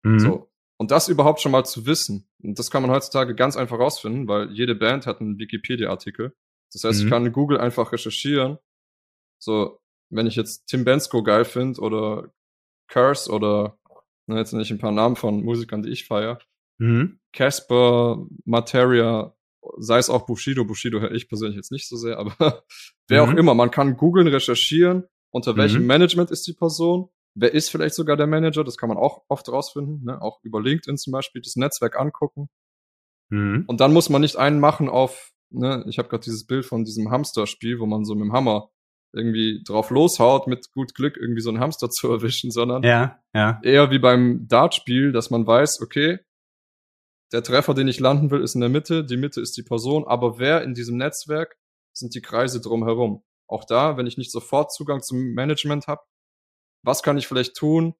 [0.04, 0.20] Mhm.
[0.20, 0.52] So.
[0.80, 4.28] Und das überhaupt schon mal zu wissen, und das kann man heutzutage ganz einfach rausfinden,
[4.28, 6.36] weil jede Band hat einen Wikipedia-Artikel.
[6.72, 7.06] Das heißt, Mhm.
[7.06, 8.60] ich kann Google einfach recherchieren.
[9.40, 12.32] So, wenn ich jetzt Tim Bensko geil finde oder
[12.90, 13.78] Curse oder,
[14.28, 16.40] ne, jetzt nicht ein paar Namen von Musikern, die ich feier,
[16.80, 17.20] Mhm.
[17.34, 19.36] Casper, Materia,
[19.78, 22.36] sei es auch Bushido, Bushido höre ich persönlich jetzt nicht so sehr, aber
[23.08, 23.38] wer auch Mhm.
[23.40, 25.88] immer, man kann googeln, recherchieren, unter welchem Mhm.
[25.88, 29.50] Management ist die Person, wer ist vielleicht sogar der Manager, das kann man auch oft
[29.50, 30.22] rausfinden, ne?
[30.22, 32.48] auch über LinkedIn zum Beispiel, das Netzwerk angucken.
[33.30, 33.64] Mhm.
[33.68, 36.86] Und dann muss man nicht einen machen auf, ne, ich habe gerade dieses Bild von
[36.86, 38.70] diesem Hamster-Spiel, wo man so mit dem Hammer
[39.18, 43.60] irgendwie drauf loshaut, mit gut Glück irgendwie so einen Hamster zu erwischen, sondern Ja, ja.
[43.64, 46.20] eher wie beim Dartspiel, dass man weiß, okay,
[47.34, 50.06] der Treffer, den ich landen will, ist in der Mitte, die Mitte ist die Person,
[50.08, 51.58] aber wer in diesem Netzwerk
[51.94, 53.24] sind die Kreise drumherum.
[53.50, 56.02] Auch da, wenn ich nicht sofort Zugang zum Management habe,
[56.84, 57.96] was kann ich vielleicht tun?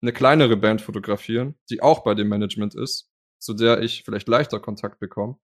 [0.00, 3.08] Eine kleinere Band fotografieren, die auch bei dem Management ist,
[3.40, 5.38] zu der ich vielleicht leichter Kontakt bekomme.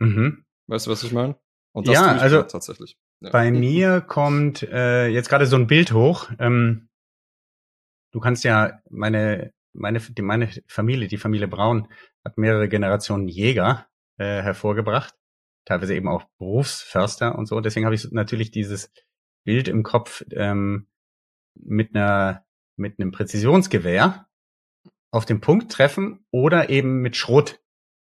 [0.00, 0.44] Mhm.
[0.68, 1.36] Weißt du, was ich meine?
[1.72, 2.96] Und Ja, tue ich also grad tatsächlich.
[3.30, 6.30] Bei mir kommt äh, jetzt gerade so ein Bild hoch.
[6.38, 6.88] Ähm,
[8.12, 11.88] du kannst ja meine meine die, meine Familie, die Familie Braun,
[12.24, 13.86] hat mehrere Generationen Jäger
[14.18, 15.14] äh, hervorgebracht,
[15.64, 17.60] teilweise eben auch Berufsförster und so.
[17.60, 18.90] Deswegen habe ich natürlich dieses
[19.44, 20.88] Bild im Kopf ähm,
[21.54, 22.44] mit einer
[22.76, 24.26] mit einem Präzisionsgewehr
[25.10, 27.61] auf den Punkt treffen oder eben mit Schrot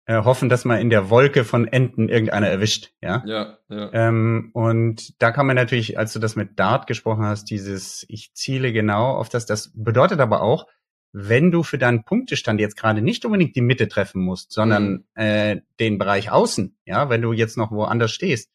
[0.07, 2.91] äh, hoffen, dass man in der Wolke von Enten irgendeiner erwischt.
[3.01, 3.23] Ja.
[3.25, 3.89] Ja, ja.
[3.93, 8.33] Ähm, und da kann man natürlich, als du das mit Dart gesprochen hast, dieses ich
[8.33, 10.65] ziele genau auf das, das bedeutet aber auch,
[11.13, 15.03] wenn du für deinen Punktestand jetzt gerade nicht unbedingt die Mitte treffen musst, sondern Mhm.
[15.15, 18.49] äh, den Bereich außen, ja, wenn du jetzt noch woanders stehst,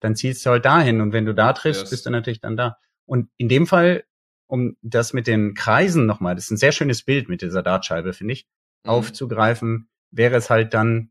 [0.00, 1.90] dann zielst du halt dahin und wenn du da triffst, Yes.
[1.90, 2.76] bist du natürlich dann da.
[3.06, 4.04] Und in dem Fall,
[4.46, 8.12] um das mit den Kreisen nochmal, das ist ein sehr schönes Bild mit dieser Dartscheibe,
[8.12, 8.46] finde ich,
[8.84, 8.90] Mhm.
[8.90, 11.10] aufzugreifen, wäre es halt dann,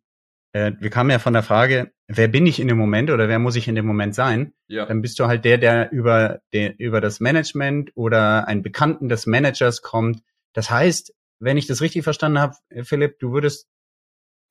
[0.53, 3.39] äh, wir kamen ja von der Frage, wer bin ich in dem Moment oder wer
[3.39, 4.53] muss ich in dem Moment sein?
[4.67, 9.09] Ja, Dann bist du halt der, der über, der, über das Management oder einen Bekannten
[9.09, 10.21] des Managers kommt.
[10.53, 13.67] Das heißt, wenn ich das richtig verstanden habe, Philipp, du würdest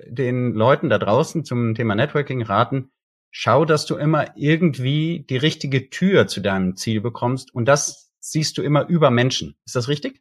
[0.05, 2.91] den Leuten da draußen zum Thema Networking raten,
[3.31, 8.59] schau, dass du immer irgendwie die richtige Tür zu deinem Ziel bekommst und das siehst
[8.59, 9.57] du immer über Menschen.
[9.65, 10.21] Ist das richtig?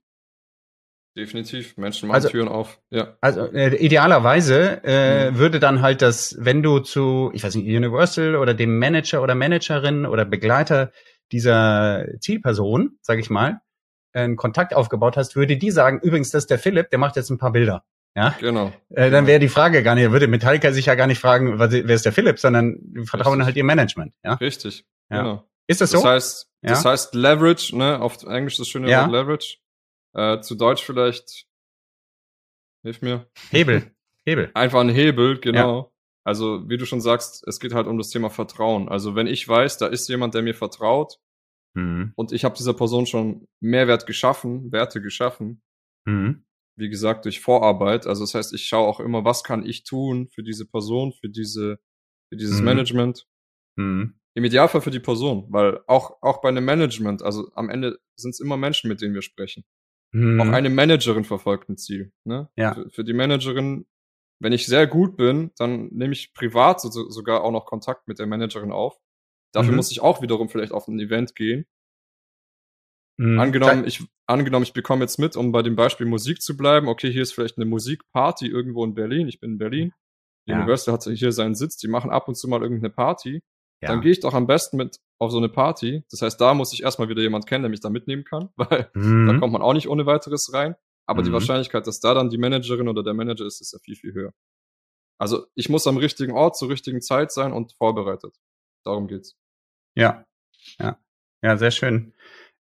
[1.16, 1.78] Definitiv.
[1.78, 2.80] Menschen machen Also- Türen auf.
[2.90, 3.18] Ja.
[3.22, 5.38] Also äh, idealerweise äh, Mhm.
[5.38, 9.36] würde dann halt das, wenn du zu, ich weiß nicht, Universal oder dem Manager oder
[9.36, 10.92] Managerin oder Begleiter
[11.32, 13.62] dieser Zielperson, sag ich mal,
[14.14, 17.30] einen Kontakt aufgebaut hast, würde die sagen, übrigens, das ist der Philipp, der macht jetzt
[17.30, 17.84] ein paar Bilder.
[18.16, 18.72] Ja, Genau.
[18.92, 21.72] äh, dann wäre die Frage gar nicht, würde Metallica sich ja gar nicht fragen, was,
[21.72, 23.46] wer ist der Philipp, sondern die vertrauen Richtig.
[23.48, 24.14] halt ihr Management.
[24.24, 24.86] Ja, Richtig.
[25.10, 25.18] Ja.
[25.22, 25.44] Genau.
[25.68, 25.98] ist das so?
[25.98, 26.70] Das heißt, Ja.
[26.70, 29.02] das heißt Leverage, ne, auf Englisch das schöne Ja.
[29.02, 29.58] Wort Leverage.
[30.16, 31.46] Äh, zu Deutsch vielleicht,
[32.84, 33.92] hilf mir, Hebel,
[34.26, 34.52] Hebel.
[34.54, 35.92] einfach ein Hebel, genau.
[36.24, 38.90] Also, wie du schon sagst, es geht halt um das Thema Vertrauen.
[38.90, 41.20] Also, wenn ich weiß, da ist jemand, der mir vertraut
[41.78, 42.14] Mhm.
[42.16, 45.62] und ich habe dieser Person schon Mehrwert geschaffen, Werte geschaffen,
[46.08, 46.46] Mhm.
[46.78, 48.08] wie gesagt, durch Vorarbeit.
[48.08, 51.28] Also, das heißt, ich schaue auch immer, was kann ich tun für diese Person, für
[51.30, 51.78] diese,
[52.30, 52.66] für dieses Mhm.
[52.66, 53.28] Management.
[53.76, 54.18] Mhm.
[54.38, 58.32] Im Idealfall für die Person, weil auch, auch bei einem Management, also am Ende sind
[58.32, 59.64] es immer Menschen, mit denen wir sprechen.
[60.16, 60.40] Mhm.
[60.40, 62.14] Auch eine Managerin verfolgt ein Ziel.
[62.24, 62.50] Ne?
[62.56, 62.74] Ja.
[62.74, 63.86] Für, für die Managerin,
[64.40, 68.08] wenn ich sehr gut bin, dann nehme ich privat so, so- sogar auch noch Kontakt
[68.08, 68.98] mit der Managerin auf.
[69.54, 69.78] Dafür Mhm.
[69.78, 71.66] muss ich auch wiederum vielleicht auf ein Event gehen.
[73.18, 73.40] Mhm.
[73.40, 76.88] Angenommen, ich, angenommen, ich bekomme jetzt mit, um bei dem Beispiel Musik zu bleiben.
[76.88, 79.28] Okay, hier ist vielleicht eine Musikparty irgendwo in Berlin.
[79.28, 79.94] Ich bin in Berlin.
[80.48, 80.58] Ja.
[80.60, 81.78] Universal hat hier seinen Sitz.
[81.78, 83.42] Die machen ab und zu mal irgendeine Party.
[83.82, 83.90] Ja.
[83.90, 86.04] Dann gehe ich doch am besten mit auf so eine Party.
[86.12, 88.90] Das heißt, da muss ich erstmal wieder jemand kennen, der mich da mitnehmen kann, weil
[88.94, 89.28] mhm.
[89.28, 90.76] da kommt man auch nicht ohne weiteres rein.
[91.08, 91.26] Aber mhm.
[91.26, 94.14] die Wahrscheinlichkeit, dass da dann die Managerin oder der Manager ist, ist ja viel, viel
[94.14, 94.34] höher.
[95.18, 98.36] Also ich muss am richtigen Ort zur richtigen Zeit sein und vorbereitet.
[98.84, 99.38] Darum geht's.
[99.96, 100.26] Ja,
[100.80, 101.00] ja,
[101.42, 102.14] ja, sehr schön.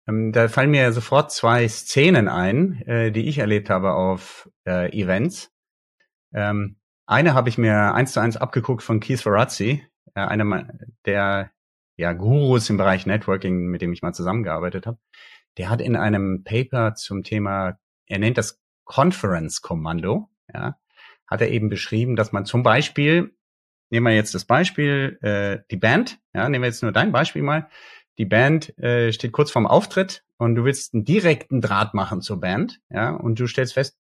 [0.08, 4.91] Ähm, da fallen mir sofort zwei Szenen ein, äh, die ich erlebt habe auf äh,
[4.91, 5.52] Events.
[6.34, 10.67] Ähm, eine habe ich mir eins zu eins abgeguckt von Keith Ferrazzi, äh, einer
[11.06, 11.52] der
[11.97, 14.97] ja, Gurus im Bereich Networking, mit dem ich mal zusammengearbeitet habe.
[15.58, 20.78] Der hat in einem Paper zum Thema, er nennt das Conference-Kommando, ja,
[21.28, 23.36] hat er eben beschrieben, dass man zum Beispiel,
[23.89, 27.41] nehmen wir jetzt das Beispiel, äh, die Band, ja, nehmen wir jetzt nur dein Beispiel
[27.41, 27.69] mal,
[28.17, 32.39] die Band äh, steht kurz vorm Auftritt und du willst einen direkten Draht machen zur
[32.39, 33.97] Band, ja, und du stellst fest,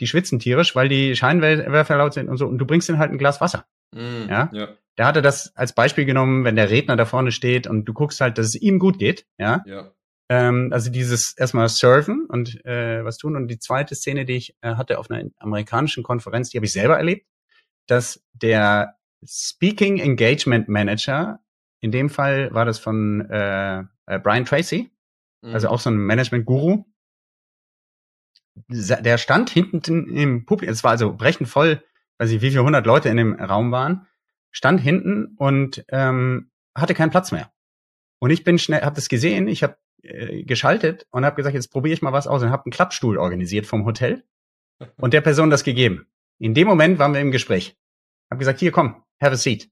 [0.00, 3.10] die schwitzen tierisch, weil die Scheinwerfer laut sind und so, und du bringst ihnen halt
[3.10, 3.66] ein Glas Wasser.
[3.92, 4.50] Mm, ja?
[4.52, 4.68] ja.
[4.98, 8.20] Der hatte das als Beispiel genommen, wenn der Redner da vorne steht und du guckst
[8.20, 9.62] halt, dass es ihm gut geht, ja.
[9.64, 9.92] ja.
[10.28, 13.36] Ähm, also dieses erstmal surfen und äh, was tun.
[13.36, 16.72] Und die zweite Szene, die ich äh, hatte auf einer amerikanischen Konferenz, die habe ich
[16.72, 17.26] selber erlebt,
[17.86, 21.40] dass der Speaking Engagement Manager
[21.80, 24.90] in dem Fall war das von äh, äh, Brian Tracy,
[25.42, 25.54] also mhm.
[25.54, 26.84] also auch so ein Management-Guru.
[28.68, 31.82] Der stand hinten im Publikum, es war also brechend voll,
[32.18, 34.08] weiß ich, wie viele hundert Leute in dem Raum waren,
[34.50, 37.50] stand hinten und ähm, hatte keinen Platz mehr.
[38.20, 41.72] Und ich bin schnell, habe das gesehen, ich habe äh, geschaltet und habe gesagt, jetzt
[41.72, 44.24] probiere ich mal was aus und habe einen Klappstuhl organisiert vom Hotel
[44.96, 46.06] und der Person das gegeben.
[46.38, 47.76] In dem Moment waren wir im Gespräch.
[48.30, 49.68] Hab gesagt, hier komm, have a seat.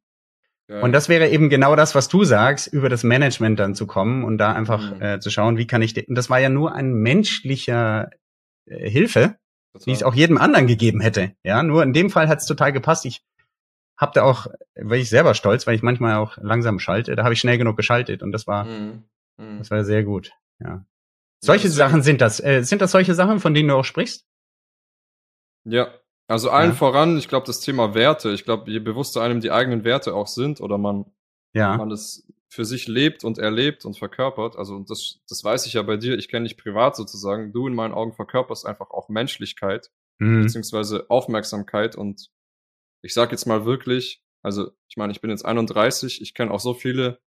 [0.69, 4.25] Und das wäre eben genau das, was du sagst, über das Management dann zu kommen
[4.25, 5.03] und da einfach mhm.
[5.03, 8.11] äh, zu schauen, wie kann ich, und das war ja nur ein menschlicher
[8.65, 9.37] äh, Hilfe,
[9.85, 11.35] die es auch jedem anderen gegeben hätte.
[11.45, 13.05] Ja, nur in dem Fall hat es total gepasst.
[13.05, 13.23] Ich
[13.97, 17.17] habe da auch, war ich selber stolz, weil ich manchmal auch langsam schalte.
[17.17, 19.05] Da habe ich schnell genug geschaltet und das war, mhm.
[19.39, 19.59] Mhm.
[19.59, 20.33] das war sehr gut.
[20.61, 20.85] Ja.
[21.41, 22.41] Solche ja, Sachen sind das.
[22.41, 24.27] Äh, sind das solche Sachen, von denen du auch sprichst?
[25.65, 25.93] Ja,
[26.29, 26.77] also allen ja.
[26.77, 28.31] voran, ich glaube, das Thema Werte.
[28.31, 31.07] Ich glaube, je bewusster einem die eigenen Werte auch sind oder man,
[31.55, 31.77] ja.
[31.77, 34.57] man das für sich lebt und erlebt und verkörpert.
[34.57, 36.17] Also das, das weiß ich ja bei dir.
[36.17, 37.53] Ich kenne dich privat sozusagen.
[37.53, 40.43] Du in meinen Augen verkörperst einfach auch Menschlichkeit mhm.
[40.43, 41.97] beziehungsweise Aufmerksamkeit.
[41.97, 42.31] Und
[43.03, 46.21] ich sag jetzt mal wirklich, also ich meine, ich bin jetzt 31.
[46.21, 47.21] Ich kenne auch so viele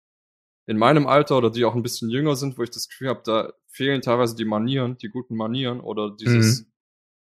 [0.66, 3.22] in meinem Alter oder die auch ein bisschen jünger sind, wo ich das Gefühl habe,
[3.24, 6.68] da fehlen teilweise die Manieren, die guten Manieren oder dieses mhm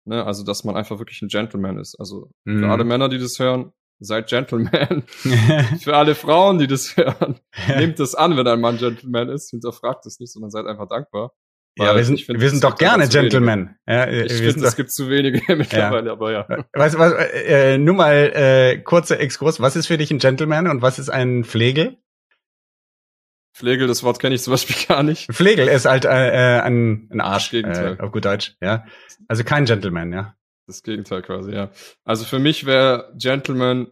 [0.05, 0.23] Ne?
[0.23, 1.95] Also, dass man einfach wirklich ein Gentleman ist.
[1.99, 2.59] Also mhm.
[2.59, 5.03] für alle Männer, die das hören, seid Gentleman.
[5.79, 10.05] für alle Frauen, die das hören, nehmt das an, wenn ein Mann Gentleman ist, hinterfragt
[10.05, 11.33] es nicht, sondern seid einfach dankbar.
[11.77, 13.75] Ja, wir sind, find, wir sind doch gerne Gentlemen.
[13.85, 16.13] Ja, ich finde, es gibt zu wenige mittlerweile, ja.
[16.13, 16.43] aber ja.
[16.47, 19.59] Du was, äh, nur mal äh, kurzer Exkurs.
[19.59, 21.97] Was ist für dich ein Gentleman und was ist ein Pflegel?
[23.53, 25.31] Pflegel, das Wort kenne ich zum Beispiel gar nicht.
[25.31, 28.85] Pflegel ist halt äh, äh ein, ein Arsch, äh, auf gut Deutsch, ja.
[29.27, 30.35] Also kein Gentleman, ja.
[30.67, 31.71] Das Gegenteil quasi, ja.
[32.05, 33.87] Also für mich wäre Gentleman,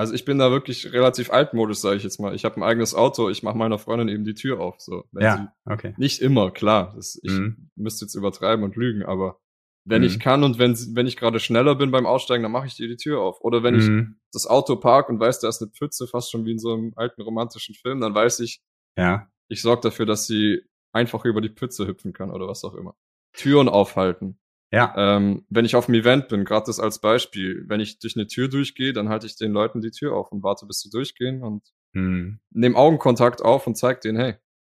[0.00, 2.34] also ich bin da wirklich relativ altmodisch, sage ich jetzt mal.
[2.34, 4.80] Ich habe ein eigenes Auto, ich mache meiner Freundin eben die Tür auf.
[4.80, 5.92] So, ja, okay.
[5.98, 6.94] Nicht immer, klar.
[6.96, 7.68] Das, ich mhm.
[7.76, 9.38] müsste jetzt übertreiben und lügen, aber
[9.84, 10.08] wenn mhm.
[10.08, 12.88] ich kann und wenn, wenn ich gerade schneller bin beim Aussteigen, dann mache ich dir
[12.88, 13.42] die Tür auf.
[13.42, 13.80] Oder wenn mhm.
[14.16, 16.72] ich das Auto park und weiß, da ist eine Pfütze, fast schon wie in so
[16.72, 18.62] einem alten romantischen Film, dann weiß ich,
[18.96, 19.28] ja.
[19.48, 22.96] ich sorge dafür, dass sie einfach über die Pfütze hüpfen kann oder was auch immer.
[23.34, 24.38] Türen aufhalten.
[24.72, 24.94] Ja.
[24.96, 28.28] Ähm, wenn ich auf einem Event bin, gerade das als Beispiel, wenn ich durch eine
[28.28, 31.42] Tür durchgehe, dann halte ich den Leuten die Tür auf und warte, bis sie durchgehen
[31.42, 32.38] und mhm.
[32.50, 34.34] nehme Augenkontakt auf und zeig denen, hey,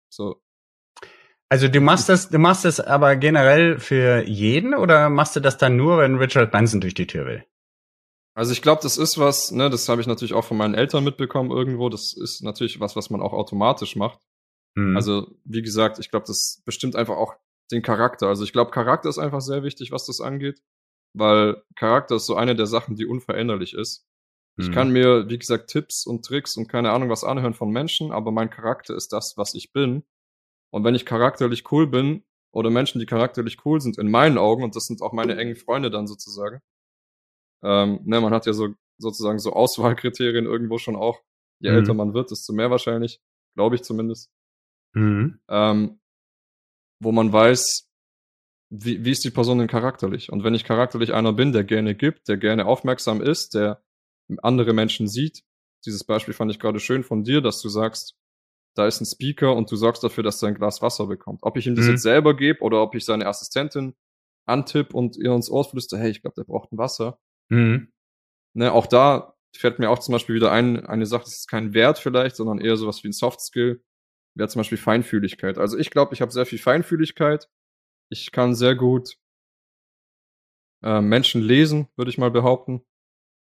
[0.09, 0.41] so,
[1.49, 5.57] also du machst das, du machst das aber generell für jeden oder machst du das
[5.57, 7.45] dann nur, wenn Richard Branson durch die Tür will?
[8.33, 11.03] Also ich glaube, das ist was, ne, das habe ich natürlich auch von meinen Eltern
[11.03, 11.87] mitbekommen irgendwo.
[11.89, 14.19] Das ist natürlich was, was man auch automatisch macht.
[14.73, 14.97] Mhm.
[14.97, 17.35] Also wie gesagt, ich glaube, das bestimmt einfach auch
[17.71, 18.27] den Charakter.
[18.27, 20.61] Also ich glaube, Charakter ist einfach sehr wichtig, was das angeht,
[21.13, 24.07] weil Charakter ist so eine der Sachen, die unveränderlich ist.
[24.57, 24.63] Mhm.
[24.63, 28.11] Ich kann mir, wie gesagt, Tipps und Tricks und keine Ahnung was anhören von Menschen,
[28.11, 30.03] aber mein Charakter ist das, was ich bin.
[30.71, 32.23] Und wenn ich charakterlich cool bin,
[32.55, 35.57] oder Menschen, die charakterlich cool sind, in meinen Augen, und das sind auch meine engen
[35.57, 36.61] Freunde dann sozusagen,
[37.63, 41.19] ähm, ne, man hat ja so sozusagen so Auswahlkriterien irgendwo schon auch.
[41.59, 41.77] Je mhm.
[41.77, 43.21] älter man wird, desto mehr wahrscheinlich,
[43.55, 44.31] glaube ich zumindest.
[44.93, 45.39] Mhm.
[45.49, 45.99] Ähm,
[46.99, 47.89] wo man weiß,
[48.69, 50.31] wie, wie ist die Person denn charakterlich?
[50.31, 53.81] Und wenn ich charakterlich einer bin, der gerne gibt, der gerne aufmerksam ist, der
[54.41, 55.43] andere Menschen sieht,
[55.85, 58.15] dieses Beispiel fand ich gerade schön von dir, dass du sagst,
[58.75, 61.39] da ist ein Speaker und du sorgst dafür, dass er ein Glas Wasser bekommt.
[61.43, 61.91] Ob ich ihm das Mhm.
[61.91, 63.95] jetzt selber gebe oder ob ich seine Assistentin
[64.47, 67.19] antipp und ihr ins Ohr flüster, hey, ich glaube, der braucht ein Wasser.
[67.49, 67.91] Mhm.
[68.53, 71.73] Ne, auch da fällt mir auch zum Beispiel wieder ein, eine Sache, das ist kein
[71.73, 73.83] Wert vielleicht, sondern eher sowas wie ein Soft Skill,
[74.35, 75.57] wäre zum Beispiel Feinfühligkeit.
[75.57, 77.49] Also ich glaube, ich habe sehr viel Feinfühligkeit.
[78.11, 79.17] Ich kann sehr gut
[80.83, 82.83] äh, Menschen lesen, würde ich mal behaupten.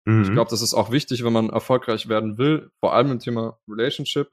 [0.06, 0.22] Mhm.
[0.22, 3.58] Ich glaube, das ist auch wichtig, wenn man erfolgreich werden will, vor allem im Thema
[3.68, 4.30] Relationship,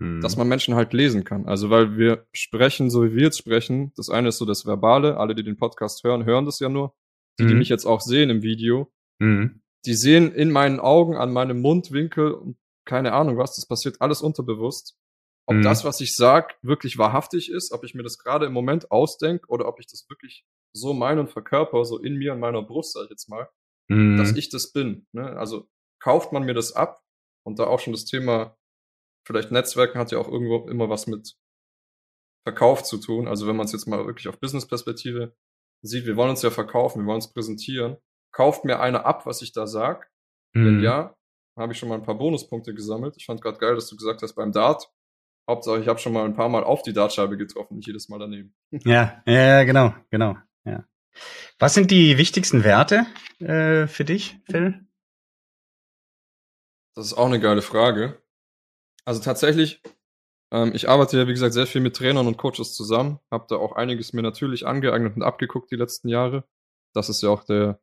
[0.00, 0.20] Mhm.
[0.20, 1.46] dass man Menschen halt lesen kann.
[1.46, 3.92] Also weil wir sprechen, so wie wir jetzt sprechen.
[3.96, 5.18] Das eine ist so das Verbale.
[5.18, 6.94] Alle, die den Podcast hören, hören das ja nur.
[7.38, 7.60] Die, die Mhm.
[7.60, 9.62] mich jetzt auch sehen im Video, Mhm.
[9.86, 14.20] die sehen in meinen Augen, an meinem Mundwinkel und keine Ahnung was, das passiert alles
[14.20, 14.98] unterbewusst.
[15.46, 15.62] Ob Mhm.
[15.62, 19.46] das, was ich sag, wirklich wahrhaftig ist, ob ich mir das gerade im Moment ausdenke
[19.48, 22.94] oder ob ich das wirklich so meine und verkörper, so in mir, in meiner Brust,
[22.94, 23.48] sag ich jetzt mal,
[23.88, 24.16] Mhm.
[24.16, 25.06] dass ich das bin.
[25.12, 25.36] Ne?
[25.36, 25.68] Also
[26.00, 27.02] kauft man mir das ab
[27.46, 28.56] und da auch schon das Thema,
[29.26, 31.36] vielleicht Netzwerken hat ja auch irgendwo immer was mit
[32.46, 33.28] Verkauf zu tun.
[33.28, 35.34] Also wenn man es jetzt mal wirklich auf Business-Perspektive
[35.82, 37.96] sieht, wir wollen uns ja verkaufen, wir wollen uns präsentieren.
[38.32, 40.10] Kauft mir einer ab, was ich da sag?
[40.54, 40.82] Wenn Mhm.
[40.84, 41.16] ja,
[41.56, 43.16] habe ich schon mal ein paar Bonuspunkte gesammelt.
[43.16, 44.90] Ich fand gerade geil, dass du gesagt hast, beim Dart,
[45.48, 48.18] Hauptsache ich habe schon mal ein paar Mal auf die Dartscheibe getroffen, nicht jedes Mal
[48.18, 48.54] daneben.
[48.84, 50.36] Ja, ja, genau, genau.
[50.64, 50.84] Ja.
[51.58, 53.06] Was sind die wichtigsten Werte
[53.38, 54.86] äh, für dich, Phil?
[56.94, 58.22] Das ist auch eine geile Frage.
[59.04, 59.82] Also tatsächlich,
[60.52, 63.56] ähm, ich arbeite ja, wie gesagt, sehr viel mit Trainern und Coaches zusammen, habe da
[63.56, 66.44] auch einiges mir natürlich angeeignet und abgeguckt die letzten Jahre.
[66.94, 67.80] Das ist ja auch der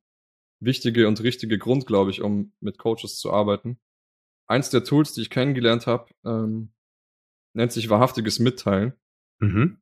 [0.60, 3.80] wichtige und richtige Grund, glaube ich, um mit Coaches zu arbeiten.
[4.47, 6.74] Eins der Tools, die ich kennengelernt habe, ähm,
[7.53, 8.93] nennt sich wahrhaftiges Mitteilen.
[9.39, 9.81] Mhm.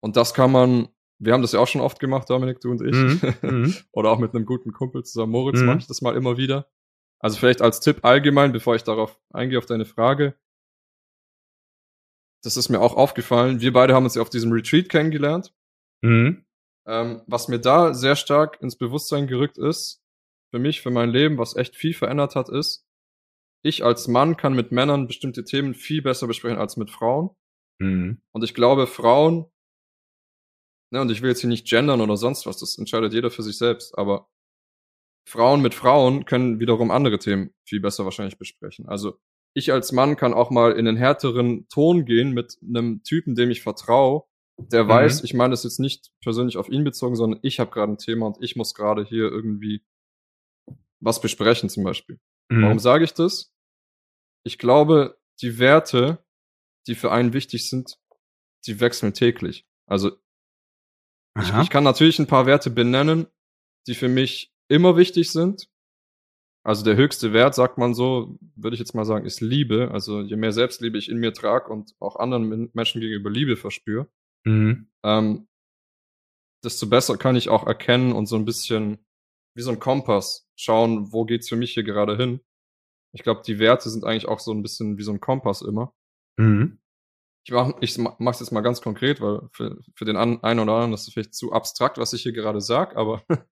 [0.00, 2.80] Und das kann man, wir haben das ja auch schon oft gemacht, Dominik, du und
[2.82, 2.94] ich.
[2.94, 3.34] Mhm.
[3.42, 3.74] Mhm.
[3.92, 5.66] Oder auch mit einem guten Kumpel zusammen, Moritz, Mhm.
[5.66, 6.70] mache ich das mal immer wieder.
[7.20, 10.36] Also vielleicht als Tipp allgemein, bevor ich darauf eingehe, auf deine Frage.
[12.44, 13.60] Das ist mir auch aufgefallen.
[13.60, 15.52] Wir beide haben uns ja auf diesem Retreat kennengelernt.
[16.02, 16.44] Mhm.
[16.86, 20.00] Ähm, was mir da sehr stark ins Bewusstsein gerückt ist,
[20.50, 22.87] für mich, für mein Leben, was echt viel verändert hat, ist,
[23.62, 27.30] ich als Mann kann mit Männern bestimmte Themen viel besser besprechen als mit Frauen.
[27.80, 28.20] Mhm.
[28.32, 29.46] Und ich glaube, Frauen,
[30.92, 33.42] ne, und ich will jetzt hier nicht gendern oder sonst was, das entscheidet jeder für
[33.42, 34.28] sich selbst, aber
[35.28, 38.88] Frauen mit Frauen können wiederum andere Themen viel besser wahrscheinlich besprechen.
[38.88, 39.18] Also
[39.54, 43.50] ich als Mann kann auch mal in einen härteren Ton gehen mit einem Typen, dem
[43.50, 44.24] ich vertraue,
[44.58, 44.88] der Mhm.
[44.88, 47.98] weiß, ich meine das jetzt nicht persönlich auf ihn bezogen, sondern ich habe gerade ein
[47.98, 49.82] Thema und ich muss gerade hier irgendwie
[51.00, 52.18] was besprechen zum Beispiel.
[52.50, 52.62] Mhm.
[52.62, 53.52] Warum sage ich das?
[54.44, 56.24] Ich glaube, die Werte,
[56.86, 57.98] die für einen wichtig sind,
[58.66, 59.66] die wechseln täglich.
[59.86, 60.12] Also
[61.40, 63.26] ich, ich kann natürlich ein paar Werte benennen,
[63.86, 65.70] die für mich immer wichtig sind.
[66.64, 69.90] Also der höchste Wert, sagt man so, würde ich jetzt mal sagen, ist Liebe.
[69.92, 73.56] Also je mehr Selbstliebe ich in mir trage und auch anderen Men- Menschen gegenüber Liebe
[73.56, 74.10] verspüre,
[74.44, 74.90] Mhm.
[75.04, 75.48] ähm,
[76.64, 78.98] desto besser kann ich auch erkennen und so ein bisschen
[79.54, 82.40] wie so ein Kompass schauen, wo geht's für mich hier gerade hin.
[83.12, 85.94] Ich glaube, die Werte sind eigentlich auch so ein bisschen wie so ein Kompass immer.
[86.38, 86.78] Mhm.
[87.46, 90.92] Ich mache ich mach's jetzt mal ganz konkret, weil für, für den einen oder anderen
[90.92, 93.24] ist es vielleicht zu abstrakt, was ich hier gerade sag, aber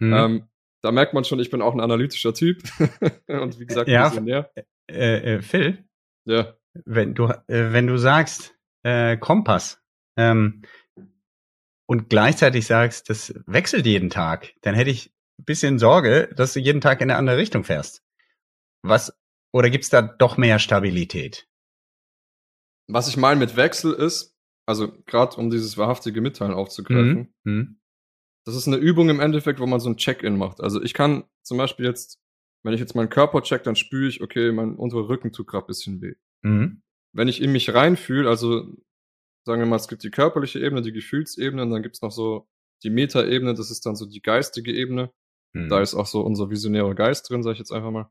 [0.00, 0.12] Mhm.
[0.12, 0.48] ähm,
[0.82, 2.62] da merkt man schon, ich bin auch ein analytischer Typ
[3.28, 4.10] und wie gesagt, Ja.
[4.10, 4.50] Visionär.
[4.90, 5.84] Äh, äh, Phil,
[6.26, 9.80] Ja, wenn du äh, wenn du sagst äh, Kompass
[10.16, 10.62] ähm,
[11.86, 16.80] und gleichzeitig sagst, das wechselt jeden Tag, dann hätte ich bisschen Sorge, dass du jeden
[16.80, 18.02] Tag in eine andere Richtung fährst.
[18.82, 19.12] Was
[19.52, 21.46] oder gibt's da doch mehr Stabilität?
[22.86, 27.52] was ich meine mit Wechsel ist, also gerade um dieses wahrhaftige Mitteilen aufzugreifen, Mhm.
[27.52, 27.80] Mhm.
[28.44, 30.60] das ist eine Übung im Endeffekt, wo man so ein Check-in macht.
[30.60, 32.20] Also ich kann zum Beispiel jetzt,
[32.62, 35.66] wenn ich jetzt meinen Körper check, dann spüre ich, okay, mein unterer Rücken tut gerade
[35.66, 36.14] bisschen weh.
[36.42, 36.82] Mhm.
[37.14, 38.66] Wenn ich in mich reinfühle, also
[39.46, 42.48] sagen wir mal, es gibt die körperliche Ebene, die Gefühlsebene und dann gibt's noch so
[42.82, 45.10] die Metaebene, das ist dann so die geistige Ebene.
[45.54, 45.68] Mhm.
[45.68, 48.10] Da ist auch so unser visionärer Geist drin, sage ich jetzt einfach mal.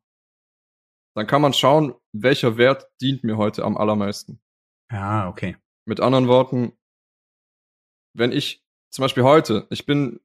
[1.15, 4.41] Dann kann man schauen, welcher Wert dient mir heute am allermeisten.
[4.89, 5.58] Ah, okay.
[5.86, 6.73] Mit anderen Worten,
[8.15, 10.19] wenn ich zum Beispiel heute, ich bin,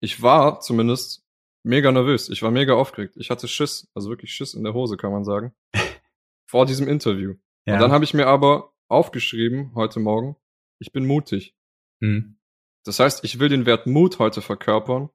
[0.00, 1.26] ich war zumindest
[1.62, 4.96] mega nervös, ich war mega aufgeregt, ich hatte Schiss, also wirklich Schiss in der Hose,
[4.96, 5.54] kann man sagen,
[6.48, 7.34] vor diesem Interview.
[7.66, 7.74] Ja.
[7.74, 10.36] Und dann habe ich mir aber aufgeschrieben heute Morgen,
[10.78, 11.54] ich bin mutig.
[12.00, 12.36] mhm.
[12.84, 15.10] Das heißt, ich will den Wert Mut heute verkörpern,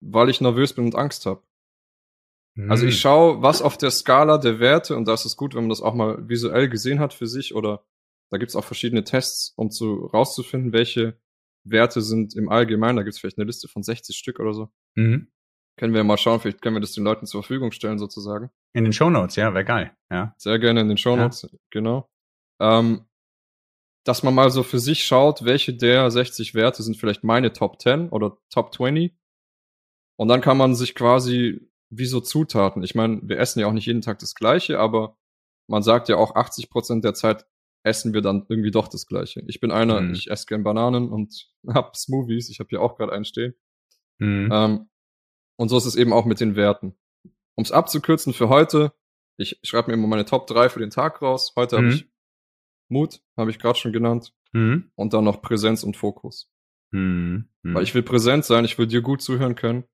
[0.00, 1.42] weil ich nervös bin und Angst habe.
[2.68, 2.88] Also Mhm.
[2.88, 5.68] ich schaue, was auf der Skala der Werte, und da ist es gut, wenn man
[5.70, 7.84] das auch mal visuell gesehen hat für sich, oder
[8.30, 11.18] da gibt's auch verschiedene Tests, um zu rauszufinden, welche
[11.64, 12.96] Werte sind im Allgemeinen.
[12.96, 14.70] Da gibt's vielleicht eine Liste von 60 Stück oder so.
[14.94, 15.28] Mhm.
[15.78, 18.50] Können wir mal schauen, vielleicht können wir das den Leuten zur Verfügung stellen, sozusagen.
[18.72, 19.94] In den Shownotes, ja, wäre geil.
[20.10, 20.34] Ja.
[20.38, 22.08] Sehr gerne in den Shownotes, genau.
[22.58, 23.04] Ähm,
[24.04, 27.82] dass man mal so für sich schaut, welche der 60 Werte sind vielleicht meine Top
[27.82, 29.12] 10 oder Top 20.
[30.16, 32.82] Und dann kann man sich quasi wie so Zutaten.
[32.82, 35.16] Ich meine, wir essen ja auch nicht jeden Tag das Gleiche, aber
[35.68, 37.46] man sagt ja auch 80 Prozent der Zeit
[37.82, 39.44] essen wir dann irgendwie doch das Gleiche.
[39.46, 40.12] Ich bin einer, mhm.
[40.12, 42.50] ich esse gern Bananen und hab Smoothies.
[42.50, 43.54] Ich habe hier auch gerade einen stehen.
[44.18, 44.50] Mhm.
[44.52, 44.90] Ähm,
[45.56, 46.96] und so ist es eben auch mit den Werten.
[47.54, 48.92] Um es abzukürzen für heute,
[49.38, 51.52] ich schreibe mir immer meine Top 3 für den Tag raus.
[51.56, 51.84] Heute mhm.
[51.84, 52.10] habe ich
[52.88, 54.34] Mut, habe ich gerade schon genannt.
[54.52, 54.90] Mhm.
[54.94, 56.50] Und dann noch Präsenz und Fokus.
[56.90, 57.48] Mhm.
[57.62, 57.74] mhm.
[57.74, 59.84] Weil ich will präsent sein, ich will dir gut zuhören können.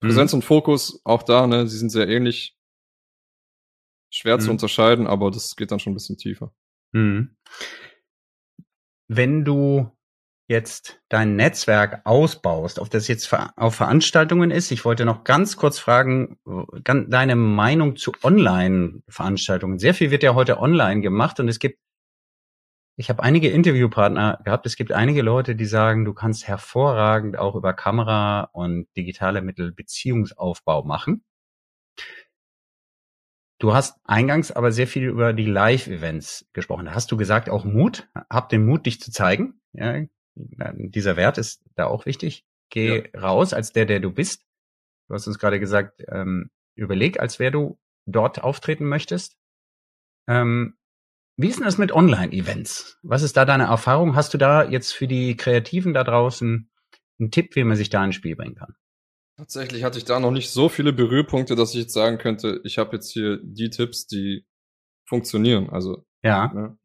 [0.00, 0.38] Präsenz mhm.
[0.38, 2.54] und Fokus, auch da, ne, sie sind sehr ähnlich.
[4.12, 4.52] Schwer zu mhm.
[4.52, 6.54] unterscheiden, aber das geht dann schon ein bisschen tiefer.
[9.08, 9.90] Wenn du
[10.48, 14.70] jetzt dein Netzwerk ausbaust, ob das jetzt auf Veranstaltungen ist.
[14.70, 16.38] Ich wollte noch ganz kurz fragen,
[16.84, 19.78] deine Meinung zu Online-Veranstaltungen.
[19.78, 21.80] Sehr viel wird ja heute online gemacht und es gibt,
[22.96, 27.54] ich habe einige Interviewpartner gehabt, es gibt einige Leute, die sagen, du kannst hervorragend auch
[27.54, 31.22] über Kamera und digitale Mittel Beziehungsaufbau machen.
[33.58, 36.86] Du hast eingangs aber sehr viel über die Live-Events gesprochen.
[36.86, 38.08] Da hast du gesagt, auch Mut.
[38.30, 39.60] Hab den Mut, dich zu zeigen.
[39.72, 40.02] Ja,
[40.34, 42.44] dieser Wert ist da auch wichtig.
[42.70, 43.20] Geh ja.
[43.20, 44.44] raus als der, der du bist.
[45.08, 49.38] Du hast uns gerade gesagt, ähm, überleg, als wer du dort auftreten möchtest.
[50.28, 50.76] Ähm,
[51.36, 52.98] wie ist denn das mit Online-Events?
[53.02, 54.16] Was ist da deine Erfahrung?
[54.16, 56.70] Hast du da jetzt für die Kreativen da draußen
[57.18, 58.74] einen Tipp, wie man sich da ins Spiel bringen kann?
[59.36, 62.78] Tatsächlich hatte ich da noch nicht so viele Berührpunkte, dass ich jetzt sagen könnte, ich
[62.78, 64.46] habe jetzt hier die Tipps, die
[65.06, 65.68] funktionieren.
[65.68, 66.52] Also ja.
[66.54, 66.78] Ne?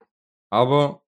[0.49, 1.03] Aber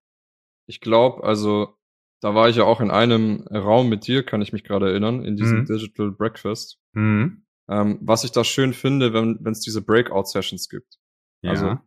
[0.66, 1.78] ich glaube, also
[2.22, 5.26] da war ich ja auch in einem Raum mit dir, kann ich mich gerade erinnern,
[5.26, 5.66] in diesem mhm.
[5.66, 6.80] Digital Breakfast.
[6.94, 7.46] Mhm.
[7.70, 11.00] Ähm, was ich da schön finde, wenn es diese Breakout-Sessions gibt.
[11.42, 11.52] Ja.
[11.52, 11.78] Also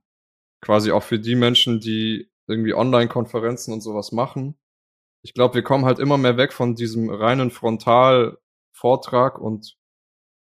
[0.67, 4.59] quasi auch für die Menschen, die irgendwie Online-Konferenzen und sowas machen.
[5.23, 9.77] Ich glaube, wir kommen halt immer mehr weg von diesem reinen Frontal-Vortrag und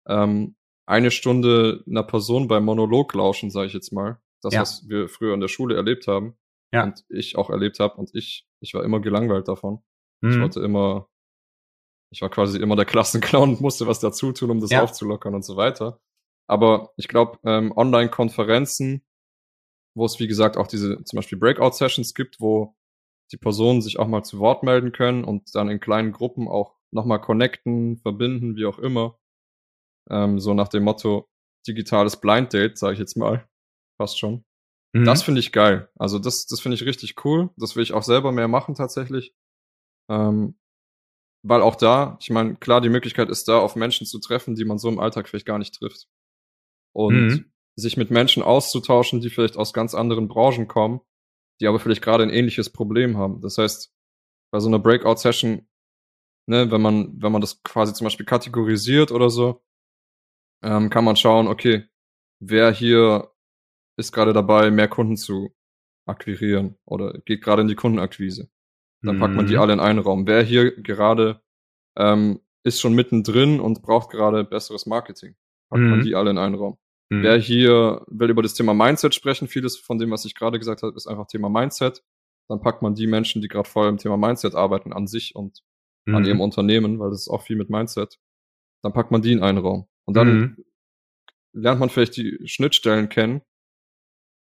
[0.06, 4.18] ähm, eine Stunde einer Person beim Monolog lauschen, sage ich jetzt mal.
[4.40, 4.62] Das, ja.
[4.62, 6.38] was wir früher in der Schule erlebt haben
[6.72, 6.84] ja.
[6.84, 9.82] und ich auch erlebt habe und ich, ich war immer gelangweilt davon.
[10.22, 10.30] Mhm.
[10.30, 11.10] Ich wollte immer,
[12.10, 14.82] ich war quasi immer der Klassenclown und musste was dazu tun, um das ja.
[14.82, 16.00] aufzulockern und so weiter.
[16.46, 19.04] Aber ich glaube, ähm, Online-Konferenzen,
[19.98, 22.74] wo es wie gesagt auch diese zum Beispiel Breakout-Sessions gibt, wo
[23.32, 26.76] die Personen sich auch mal zu Wort melden können und dann in kleinen Gruppen auch
[26.90, 29.18] nochmal connecten, verbinden, wie auch immer.
[30.10, 31.28] Ähm, so nach dem Motto
[31.66, 33.46] digitales Blind Date, sage ich jetzt mal.
[34.00, 34.44] Fast schon.
[34.94, 35.04] Mhm.
[35.04, 35.90] Das finde ich geil.
[35.96, 37.50] Also das, das finde ich richtig cool.
[37.56, 39.34] Das will ich auch selber mehr machen tatsächlich.
[40.10, 40.58] Ähm,
[41.44, 44.64] weil auch da, ich meine, klar, die Möglichkeit ist da, auf Menschen zu treffen, die
[44.64, 46.08] man so im Alltag vielleicht gar nicht trifft.
[46.94, 47.52] Und mhm.
[47.78, 51.00] Sich mit Menschen auszutauschen, die vielleicht aus ganz anderen Branchen kommen,
[51.60, 53.40] die aber vielleicht gerade ein ähnliches Problem haben.
[53.40, 53.92] Das heißt,
[54.50, 55.68] bei so einer Breakout-Session,
[56.46, 59.62] ne, wenn man, wenn man das quasi zum Beispiel kategorisiert oder so,
[60.62, 61.84] ähm, kann man schauen, okay,
[62.40, 63.30] wer hier
[63.96, 65.54] ist gerade dabei, mehr Kunden zu
[66.06, 68.48] akquirieren oder geht gerade in die Kundenakquise.
[69.02, 69.20] Dann mhm.
[69.20, 69.60] packt man die mhm.
[69.60, 70.26] alle in einen Raum.
[70.26, 71.42] Wer hier gerade
[71.96, 75.36] ähm, ist schon mittendrin und braucht gerade besseres Marketing,
[75.68, 75.90] packt mhm.
[75.90, 76.78] man die alle in einen Raum.
[77.10, 77.22] Mhm.
[77.22, 80.82] Wer hier will über das Thema Mindset sprechen, vieles von dem, was ich gerade gesagt
[80.82, 82.02] habe, ist einfach Thema Mindset.
[82.48, 85.62] Dann packt man die Menschen, die gerade voll im Thema Mindset arbeiten, an sich und
[86.06, 86.42] an ihrem mhm.
[86.42, 88.18] Unternehmen, weil das ist auch viel mit Mindset.
[88.82, 89.88] Dann packt man die in einen Raum.
[90.06, 90.64] Und dann mhm.
[91.52, 93.42] lernt man vielleicht die Schnittstellen kennen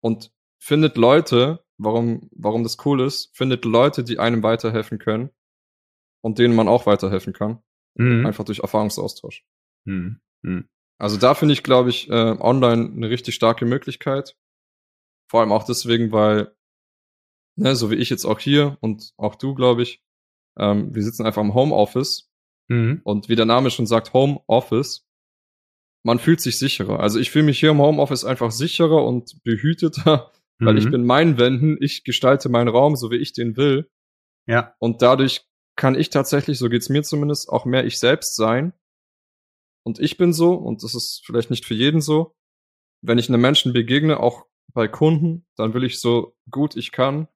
[0.00, 5.30] und findet Leute, warum, warum das cool ist, findet Leute, die einem weiterhelfen können
[6.22, 7.62] und denen man auch weiterhelfen kann.
[7.94, 8.26] Mhm.
[8.26, 9.44] Einfach durch Erfahrungsaustausch.
[9.84, 10.20] Mhm.
[10.98, 14.36] Also da finde ich, glaube ich, äh, online eine richtig starke Möglichkeit.
[15.30, 16.54] Vor allem auch deswegen, weil,
[17.56, 20.02] ne, so wie ich jetzt auch hier und auch du, glaube ich,
[20.58, 22.30] ähm, wir sitzen einfach im Homeoffice.
[22.68, 23.00] Mhm.
[23.04, 25.06] Und wie der Name schon sagt, Homeoffice,
[26.02, 27.00] man fühlt sich sicherer.
[27.00, 30.78] Also ich fühle mich hier im Homeoffice einfach sicherer und behüteter, weil mhm.
[30.78, 33.90] ich bin meinen Wänden, ich gestalte meinen Raum, so wie ich den will.
[34.46, 34.74] Ja.
[34.78, 35.44] Und dadurch
[35.76, 38.72] kann ich tatsächlich, so geht's mir zumindest, auch mehr ich selbst sein.
[39.86, 42.34] Und ich bin so, und das ist vielleicht nicht für jeden so,
[43.02, 47.28] wenn ich einem Menschen begegne, auch bei Kunden, dann will ich so gut ich kann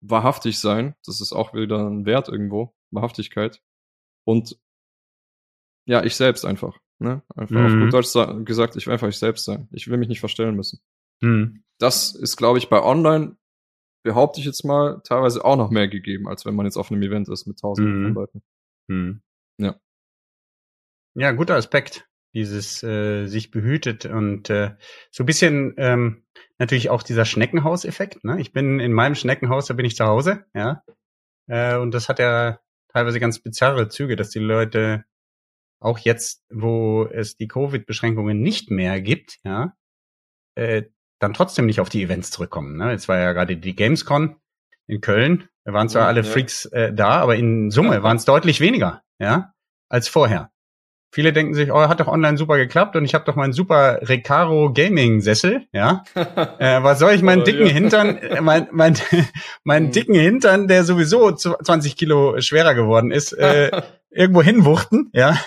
[0.00, 0.94] wahrhaftig sein.
[1.04, 3.60] Das ist auch wieder ein Wert irgendwo, Wahrhaftigkeit.
[4.24, 4.56] Und
[5.88, 6.78] ja, ich selbst einfach.
[7.00, 7.22] Ne?
[7.34, 7.66] Einfach mhm.
[7.66, 9.68] auf gut Deutsch gesagt, ich will einfach ich selbst sein.
[9.72, 10.80] Ich will mich nicht verstellen müssen.
[11.20, 11.64] Mhm.
[11.80, 13.36] Das ist, glaube ich, bei Online,
[14.04, 17.02] behaupte ich jetzt mal, teilweise auch noch mehr gegeben, als wenn man jetzt auf einem
[17.02, 18.04] Event ist mit tausenden mhm.
[18.04, 18.42] von Leuten.
[18.88, 19.22] Mhm.
[19.58, 19.80] Ja.
[21.14, 22.08] Ja, guter Aspekt.
[22.34, 24.74] Dieses äh, sich behütet und äh,
[25.12, 26.24] so ein bisschen ähm,
[26.58, 28.24] natürlich auch dieser Schneckenhauseffekt.
[28.24, 28.40] Ne?
[28.40, 30.82] Ich bin in meinem Schneckenhaus, da bin ich zu Hause, ja.
[31.46, 32.58] Äh, und das hat ja
[32.88, 35.04] teilweise ganz bizarre Züge, dass die Leute
[35.80, 39.76] auch jetzt, wo es die Covid-Beschränkungen nicht mehr gibt, ja,
[40.56, 40.84] äh,
[41.20, 42.76] dann trotzdem nicht auf die Events zurückkommen.
[42.76, 42.90] Ne?
[42.90, 44.36] Jetzt war ja gerade die Gamescon
[44.86, 45.48] in Köln.
[45.64, 46.26] Da waren zwar ja, alle ja.
[46.26, 49.54] Freaks äh, da, aber in Summe waren es deutlich weniger, ja,
[49.88, 50.50] als vorher.
[51.14, 54.00] Viele denken sich, oh, hat doch online super geklappt und ich habe doch meinen super
[54.02, 56.02] Recaro Gaming Sessel, ja.
[56.58, 57.66] äh, was soll ich meinen dicken.
[57.66, 58.96] Hintern, äh, mein, mein,
[59.62, 59.92] meinen mhm.
[59.92, 63.70] dicken Hintern, der sowieso 20 Kilo schwerer geworden ist, äh,
[64.10, 65.38] irgendwo hinwuchten, ja.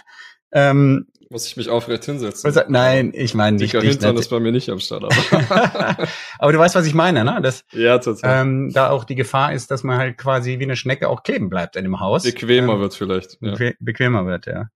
[0.54, 2.54] Ähm, muss ich mich aufrecht hinsetzen?
[2.70, 3.74] Nein, ich meine nicht.
[3.74, 5.04] Dicker Hintern ist bei mir nicht am Start.
[5.04, 6.08] Aber.
[6.40, 7.40] aber du weißt, was ich meine, ne?
[7.42, 8.42] Dass, ja, total.
[8.42, 11.50] Ähm, da auch die Gefahr ist, dass man halt quasi wie eine Schnecke auch kleben
[11.50, 12.24] bleibt in dem Haus.
[12.24, 13.38] Bequemer ähm, wird vielleicht.
[13.42, 13.56] Ja.
[13.80, 14.70] Bequemer wird, ja.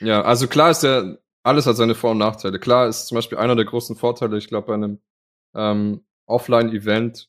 [0.00, 2.58] Ja, also klar ist der, alles hat seine Vor- und Nachteile.
[2.58, 5.00] Klar ist zum Beispiel einer der großen Vorteile, ich glaube, bei einem
[5.54, 7.28] ähm, Offline-Event,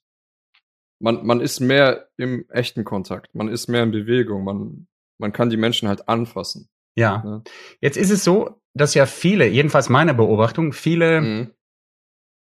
[1.00, 5.50] man, man ist mehr im echten Kontakt, man ist mehr in Bewegung, man, man kann
[5.50, 6.70] die Menschen halt anfassen.
[6.96, 7.24] Ja.
[7.26, 7.42] ja.
[7.80, 11.52] Jetzt ist es so, dass ja viele, jedenfalls meine Beobachtung, viele mhm.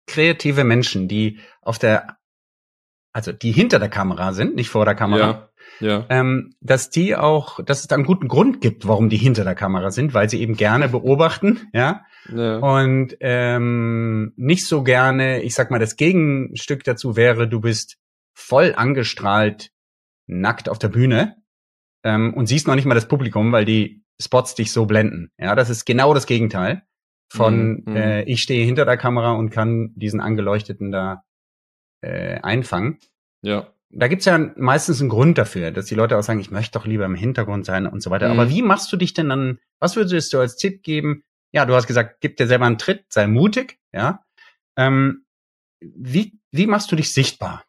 [0.07, 2.19] kreative Menschen, die auf der,
[3.13, 5.49] also die hinter der Kamera sind, nicht vor der Kamera, ja,
[5.81, 6.07] ja.
[6.11, 9.55] Ähm, dass die auch, dass es da einen guten Grund gibt, warum die hinter der
[9.55, 12.59] Kamera sind, weil sie eben gerne beobachten, ja, ja.
[12.59, 17.99] und ähm, nicht so gerne, ich sag mal, das Gegenstück dazu wäre, du bist
[18.35, 19.71] voll angestrahlt,
[20.27, 21.37] nackt auf der Bühne
[22.05, 25.31] ähm, und siehst noch nicht mal das Publikum, weil die Spots dich so blenden.
[25.39, 26.83] Ja, das ist genau das Gegenteil
[27.33, 27.97] von mhm.
[27.97, 31.25] äh, ich stehe hinter der Kamera und kann diesen angeleuchteten da
[32.03, 32.99] äh, einfangen.
[33.43, 33.73] Ja.
[33.91, 36.87] Da gibt's ja meistens einen Grund dafür, dass die Leute auch sagen, ich möchte doch
[36.87, 38.33] lieber im Hintergrund sein und so weiter.
[38.33, 38.39] Mhm.
[38.39, 41.25] Aber wie machst du dich denn dann, was würdest du als Tipp geben?
[41.53, 44.25] Ja, du hast gesagt, gib dir selber einen Tritt, sei mutig, ja.
[44.77, 45.25] Ähm,
[45.81, 47.65] wie, wie machst du dich sichtbar?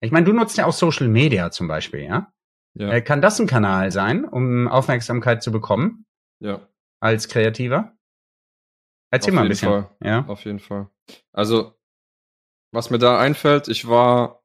[0.00, 2.32] Ich meine, du nutzt ja auch Social Media zum Beispiel, ja?
[2.74, 2.90] Ja.
[2.90, 6.06] Äh, kann das ein Kanal sein, um Aufmerksamkeit zu bekommen?
[6.40, 6.68] Ja.
[7.00, 7.96] Als Kreativer?
[9.10, 9.68] Erzähl Auf mal ein bisschen.
[9.68, 9.96] Fall.
[10.02, 10.26] Ja.
[10.26, 10.88] Auf jeden Fall.
[11.32, 11.74] Also,
[12.72, 14.42] was mir da einfällt, ich war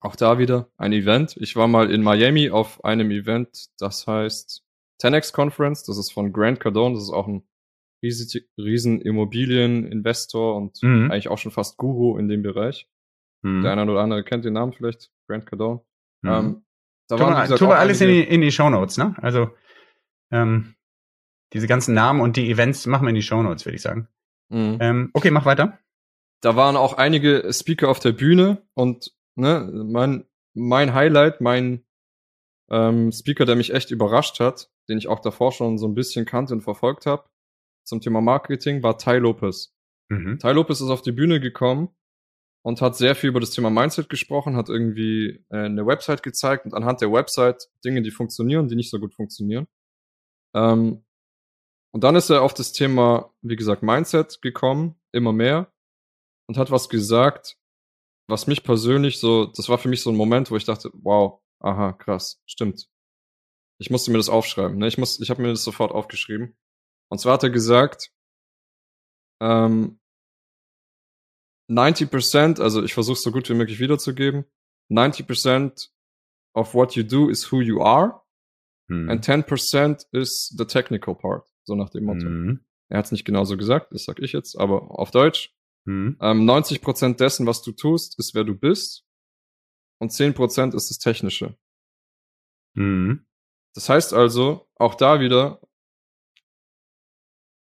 [0.00, 1.36] auch da wieder ein Event.
[1.38, 4.64] Ich war mal in Miami auf einem Event, das heißt
[5.02, 5.84] 10x Conference.
[5.84, 6.94] Das ist von Grant Cardone.
[6.94, 7.48] Das ist auch ein
[8.02, 11.10] riesen Immobilieninvestor und mhm.
[11.10, 12.88] eigentlich auch schon fast Guru in dem Bereich.
[13.42, 13.62] Mhm.
[13.62, 15.80] Der eine oder andere kennt den Namen vielleicht, Grant Cardone.
[16.22, 16.30] Mhm.
[16.30, 16.64] Ähm,
[17.08, 19.14] da tun wir, tun wir alles in die, in die Shownotes, ne?
[19.18, 19.50] Also
[20.30, 20.74] ähm,
[21.52, 24.08] diese ganzen Namen und die Events machen wir in die Shownotes, würde ich sagen.
[24.50, 24.78] Mhm.
[24.80, 25.78] Ähm, okay, mach weiter.
[26.40, 31.84] Da waren auch einige Speaker auf der Bühne und ne, mein, mein Highlight, mein
[32.70, 36.26] ähm, Speaker, der mich echt überrascht hat, den ich auch davor schon so ein bisschen
[36.26, 37.24] kannte und verfolgt habe,
[37.84, 39.74] zum Thema Marketing, war Ty Lopez.
[40.10, 40.38] Mhm.
[40.38, 41.88] Ty Lopez ist auf die Bühne gekommen
[42.62, 46.64] und hat sehr viel über das Thema Mindset gesprochen, hat irgendwie äh, eine Website gezeigt
[46.64, 49.66] und anhand der Website Dinge, die funktionieren, die nicht so gut funktionieren.
[50.54, 51.04] Ähm,
[51.92, 55.72] und dann ist er auf das Thema, wie gesagt, Mindset gekommen, immer mehr,
[56.48, 57.56] und hat was gesagt,
[58.28, 61.40] was mich persönlich so, das war für mich so ein Moment, wo ich dachte, wow,
[61.60, 62.88] aha, krass, stimmt.
[63.80, 64.78] Ich musste mir das aufschreiben.
[64.78, 64.88] Ne?
[64.88, 66.56] Ich muss, ich habe mir das sofort aufgeschrieben.
[67.10, 68.12] Und zwar hat er gesagt,
[69.40, 70.00] ähm,
[71.68, 74.44] 90%, also ich versuche so gut wie möglich wiederzugeben,
[74.90, 75.90] 90%
[76.54, 78.22] of what you do is who you are
[78.88, 79.10] hm.
[79.10, 82.26] and 10% is the technical part, so nach dem Motto.
[82.26, 82.64] Hm.
[82.88, 85.54] Er hat es nicht genauso gesagt, das sag ich jetzt, aber auf Deutsch.
[85.86, 86.16] Hm.
[86.20, 89.04] Ähm, 90% dessen, was du tust, ist wer du bist
[89.98, 91.56] und 10% ist das Technische.
[92.74, 93.26] Hm.
[93.74, 95.60] Das heißt also, auch da wieder,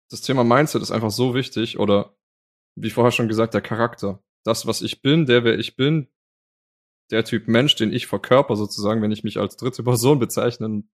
[0.09, 2.15] das Thema Mindset ist einfach so wichtig oder
[2.75, 4.23] wie vorher schon gesagt, der Charakter.
[4.43, 6.07] Das, was ich bin, der, wer ich bin,
[7.11, 10.89] der Typ Mensch, den ich verkörper sozusagen, wenn ich mich als dritte Person bezeichnen,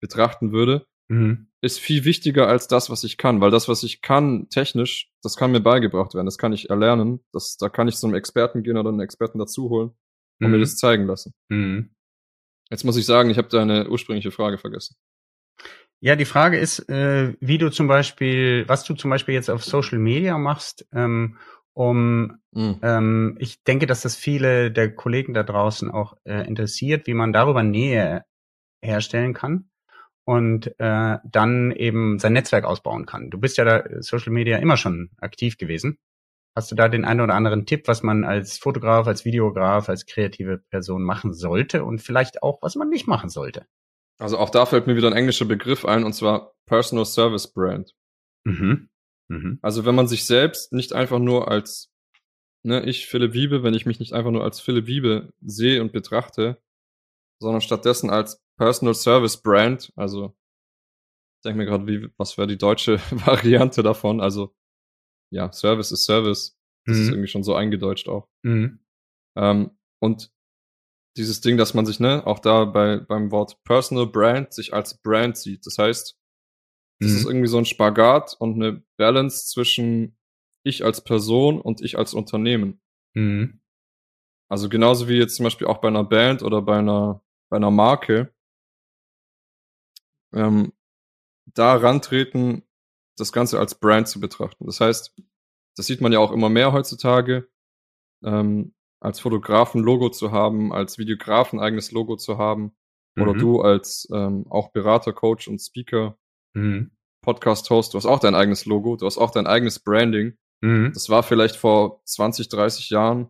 [0.00, 1.48] betrachten würde, mhm.
[1.60, 3.40] ist viel wichtiger als das, was ich kann.
[3.40, 7.20] Weil das, was ich kann, technisch, das kann mir beigebracht werden, das kann ich erlernen.
[7.32, 9.90] Das, da kann ich zu einem Experten gehen oder einen Experten dazu holen
[10.40, 10.52] und mhm.
[10.52, 11.34] mir das zeigen lassen.
[11.48, 11.90] Mhm.
[12.70, 14.96] Jetzt muss ich sagen, ich habe deine ursprüngliche Frage vergessen.
[16.04, 19.64] Ja, die Frage ist, äh, wie du zum Beispiel, was du zum Beispiel jetzt auf
[19.64, 21.38] Social Media machst, ähm,
[21.72, 22.78] um, mhm.
[22.82, 27.32] ähm, ich denke, dass das viele der Kollegen da draußen auch äh, interessiert, wie man
[27.32, 28.26] darüber Nähe
[28.82, 29.70] herstellen kann
[30.26, 33.30] und äh, dann eben sein Netzwerk ausbauen kann.
[33.30, 35.96] Du bist ja da Social Media immer schon aktiv gewesen.
[36.54, 40.04] Hast du da den einen oder anderen Tipp, was man als Fotograf, als Videograf, als
[40.04, 43.64] kreative Person machen sollte und vielleicht auch, was man nicht machen sollte?
[44.18, 47.94] Also auch da fällt mir wieder ein englischer Begriff ein, und zwar Personal Service Brand.
[48.46, 48.88] Mhm.
[49.28, 49.58] Mhm.
[49.62, 51.92] Also wenn man sich selbst nicht einfach nur als,
[52.64, 55.92] ne, ich Philipp Wiebe, wenn ich mich nicht einfach nur als Philipp Wiebe sehe und
[55.92, 56.62] betrachte,
[57.40, 60.36] sondern stattdessen als Personal Service Brand, also
[61.38, 64.20] ich denke mir gerade, wie, was wäre die deutsche Variante davon?
[64.20, 64.54] Also
[65.32, 66.56] ja, Service ist Service.
[66.86, 67.12] Das ist Mhm.
[67.14, 68.28] irgendwie schon so eingedeutscht auch.
[68.44, 68.78] Mhm.
[69.36, 70.30] Ähm, und
[71.16, 75.00] dieses Ding, dass man sich, ne, auch da bei, beim Wort Personal Brand sich als
[75.00, 75.66] Brand sieht.
[75.66, 76.18] Das heißt,
[77.00, 77.16] das Mhm.
[77.16, 80.16] ist irgendwie so ein Spagat und eine Balance zwischen
[80.64, 82.80] ich als Person und ich als Unternehmen.
[83.14, 83.60] Mhm.
[84.48, 87.70] Also genauso wie jetzt zum Beispiel auch bei einer Band oder bei einer, bei einer
[87.70, 88.32] Marke,
[90.32, 90.72] ähm,
[91.46, 92.62] da rantreten,
[93.16, 94.66] das Ganze als Brand zu betrachten.
[94.66, 95.14] Das heißt,
[95.76, 97.48] das sieht man ja auch immer mehr heutzutage,
[98.24, 98.74] ähm,
[99.04, 102.72] als Fotografen Logo zu haben, als Videografen eigenes Logo zu haben,
[103.20, 103.38] oder Mhm.
[103.38, 106.16] du als ähm, auch Berater, Coach und Speaker,
[106.54, 106.90] Mhm.
[107.22, 110.36] Podcast-Host, du hast auch dein eigenes Logo, du hast auch dein eigenes Branding.
[110.62, 110.92] Mhm.
[110.94, 113.28] Das war vielleicht vor 20, 30 Jahren,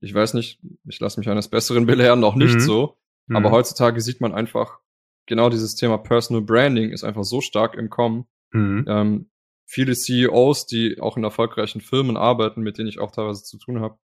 [0.00, 2.60] ich weiß nicht, ich lasse mich eines Besseren belehren, noch nicht Mhm.
[2.60, 2.96] so.
[3.32, 3.54] Aber Mhm.
[3.54, 4.78] heutzutage sieht man einfach,
[5.26, 8.26] genau dieses Thema Personal Branding ist einfach so stark im Kommen.
[8.52, 8.84] Mhm.
[8.88, 9.30] Ähm,
[9.68, 13.80] viele CEOs, die auch in erfolgreichen Firmen arbeiten, mit denen ich auch teilweise zu tun
[13.80, 13.98] habe,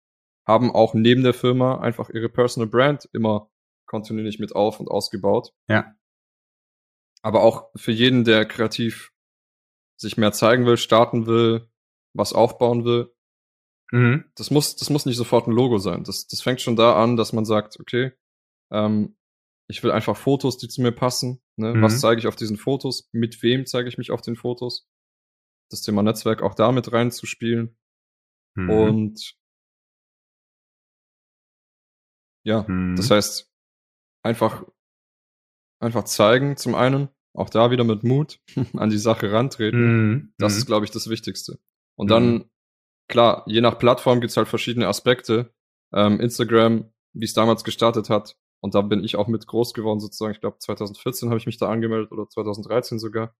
[0.49, 3.51] haben auch neben der Firma einfach ihre Personal Brand immer
[3.87, 5.53] kontinuierlich mit auf und ausgebaut.
[5.69, 5.95] Ja.
[7.23, 9.13] Aber auch für jeden, der kreativ
[9.97, 11.69] sich mehr zeigen will, starten will,
[12.15, 13.15] was aufbauen will,
[13.91, 14.25] Mhm.
[14.35, 16.05] das muss, das muss nicht sofort ein Logo sein.
[16.05, 18.13] Das, das fängt schon da an, dass man sagt, okay,
[18.71, 19.17] ähm,
[19.67, 21.41] ich will einfach Fotos, die zu mir passen.
[21.57, 21.75] Ne?
[21.75, 21.83] Mhm.
[21.83, 23.09] Was zeige ich auf diesen Fotos?
[23.13, 24.87] Mit wem zeige ich mich auf den Fotos?
[25.71, 27.77] Das Thema Netzwerk auch da mit reinzuspielen.
[28.55, 28.71] Mhm.
[28.71, 29.35] Und
[32.49, 32.97] ja, Mhm.
[32.97, 33.51] das heißt,
[34.25, 34.65] einfach,
[35.81, 38.41] einfach zeigen zum einen, auch da wieder mit Mut
[38.77, 39.81] an die Sache rantreten.
[40.11, 40.35] Mhm.
[40.39, 40.59] Das Mhm.
[40.59, 41.59] ist, glaube ich, das Wichtigste.
[41.97, 42.11] Und Mhm.
[42.11, 42.51] dann,
[43.09, 45.53] klar, je nach Plattform gibt's halt verschiedene Aspekte.
[45.95, 50.01] Ähm, Instagram, wie es damals gestartet hat, und da bin ich auch mit groß geworden,
[50.01, 50.33] sozusagen.
[50.33, 53.35] Ich glaube, 2014 habe ich mich da angemeldet oder 2013 sogar.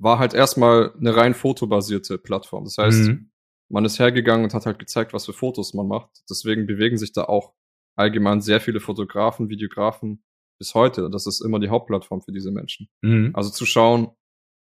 [0.00, 2.64] War halt erstmal eine rein fotobasierte Plattform.
[2.64, 3.30] Das heißt, Mhm.
[3.70, 6.10] man ist hergegangen und hat halt gezeigt, was für Fotos man macht.
[6.28, 7.54] Deswegen bewegen sich da auch
[7.96, 10.24] allgemein sehr viele Fotografen, Videografen
[10.58, 11.10] bis heute.
[11.10, 12.88] Das ist immer die Hauptplattform für diese Menschen.
[13.02, 13.30] Mhm.
[13.34, 14.10] Also zu schauen,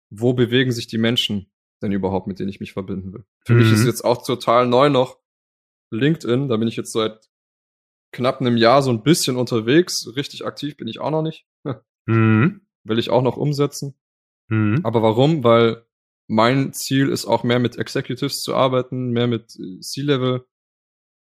[0.09, 1.51] wo bewegen sich die Menschen
[1.81, 3.25] denn überhaupt, mit denen ich mich verbinden will.
[3.45, 3.73] Für mich Mhm.
[3.73, 5.19] ist jetzt auch total neu noch
[5.91, 6.47] LinkedIn.
[6.47, 7.29] Da bin ich jetzt seit
[8.13, 10.07] knapp einem Jahr so ein bisschen unterwegs.
[10.15, 11.45] Richtig aktiv bin ich auch noch nicht.
[12.05, 12.67] Mhm.
[12.83, 13.95] Will ich auch noch umsetzen.
[14.49, 14.81] Mhm.
[14.83, 15.45] Aber warum?
[15.45, 15.85] Weil
[16.27, 20.45] mein Ziel ist auch mehr mit Executives zu arbeiten, mehr mit C-Level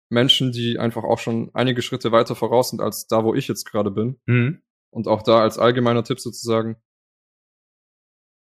[0.10, 3.66] Menschen, die einfach auch schon einige Schritte weiter voraus sind als da, wo ich jetzt
[3.66, 4.20] gerade bin.
[4.26, 4.62] Mhm.
[4.91, 6.78] Und auch da als allgemeiner Tipp sozusagen,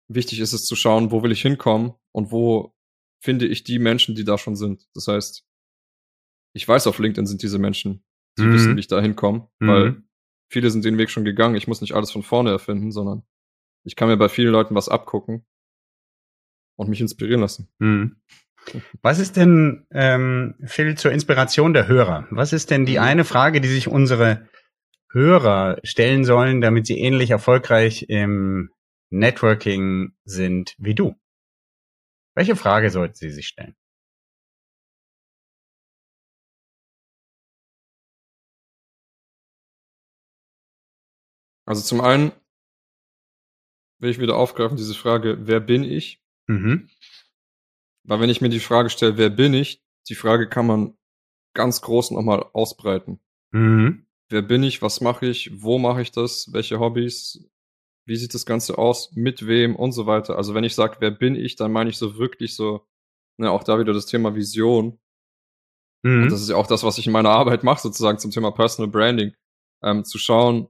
[0.08, 2.74] wichtig ist es zu schauen, wo will ich hinkommen und wo
[3.22, 4.88] finde ich die Menschen, die da schon sind.
[4.94, 5.46] Das heißt,
[6.54, 8.04] ich weiß, auf LinkedIn sind diese Menschen,
[8.38, 8.52] die Mhm.
[8.52, 9.68] wissen, wie ich da hinkomme, Mhm.
[9.68, 10.02] weil
[10.50, 11.54] viele sind den Weg schon gegangen.
[11.54, 13.22] Ich muss nicht alles von vorne erfinden, sondern
[13.84, 15.46] ich kann mir bei vielen Leuten was abgucken
[16.76, 17.68] und mich inspirieren lassen.
[17.78, 18.20] Mhm.
[19.02, 22.26] Was ist denn, ähm, Phil, zur Inspiration der Hörer?
[22.30, 23.04] Was ist denn die Mhm.
[23.04, 24.48] eine Frage, die sich unsere
[25.10, 28.70] Hörer stellen sollen, damit sie ähnlich erfolgreich im
[29.10, 31.14] Networking sind wie du?
[32.34, 33.76] Welche Frage sollten sie sich stellen?
[41.66, 42.32] Also zum einen
[43.98, 46.20] will ich wieder aufgreifen, diese Frage, wer bin ich?
[46.48, 46.88] Mhm.
[48.04, 50.96] Weil wenn ich mir die Frage stelle, wer bin ich, die Frage kann man
[51.54, 53.20] ganz groß nochmal ausbreiten.
[53.52, 54.06] Mhm.
[54.28, 54.82] Wer bin ich?
[54.82, 55.62] Was mache ich?
[55.62, 56.52] Wo mache ich das?
[56.52, 57.44] Welche Hobbys?
[58.06, 59.12] Wie sieht das Ganze aus?
[59.12, 59.76] Mit wem?
[59.76, 60.36] Und so weiter.
[60.36, 62.86] Also wenn ich sage, wer bin ich, dann meine ich so wirklich so,
[63.36, 64.98] ne, auch da wieder das Thema Vision.
[66.02, 66.24] Mhm.
[66.24, 68.50] Und das ist ja auch das, was ich in meiner Arbeit mache, sozusagen zum Thema
[68.50, 69.34] Personal Branding.
[69.84, 70.68] Ähm, zu schauen,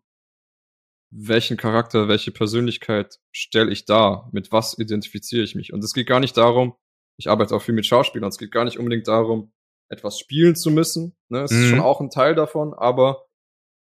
[1.11, 4.31] welchen Charakter, welche Persönlichkeit stelle ich dar?
[4.33, 5.73] Mit was identifiziere ich mich?
[5.73, 6.75] Und es geht gar nicht darum,
[7.19, 9.53] ich arbeite auch viel mit Schauspielern, es geht gar nicht unbedingt darum,
[9.89, 11.17] etwas spielen zu müssen.
[11.29, 11.41] Ne?
[11.43, 11.71] Es ist Mhm.
[11.71, 13.27] schon auch ein Teil davon, aber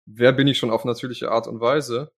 [0.06, 2.12] wer bin ich schon auf natürliche Art und Weise?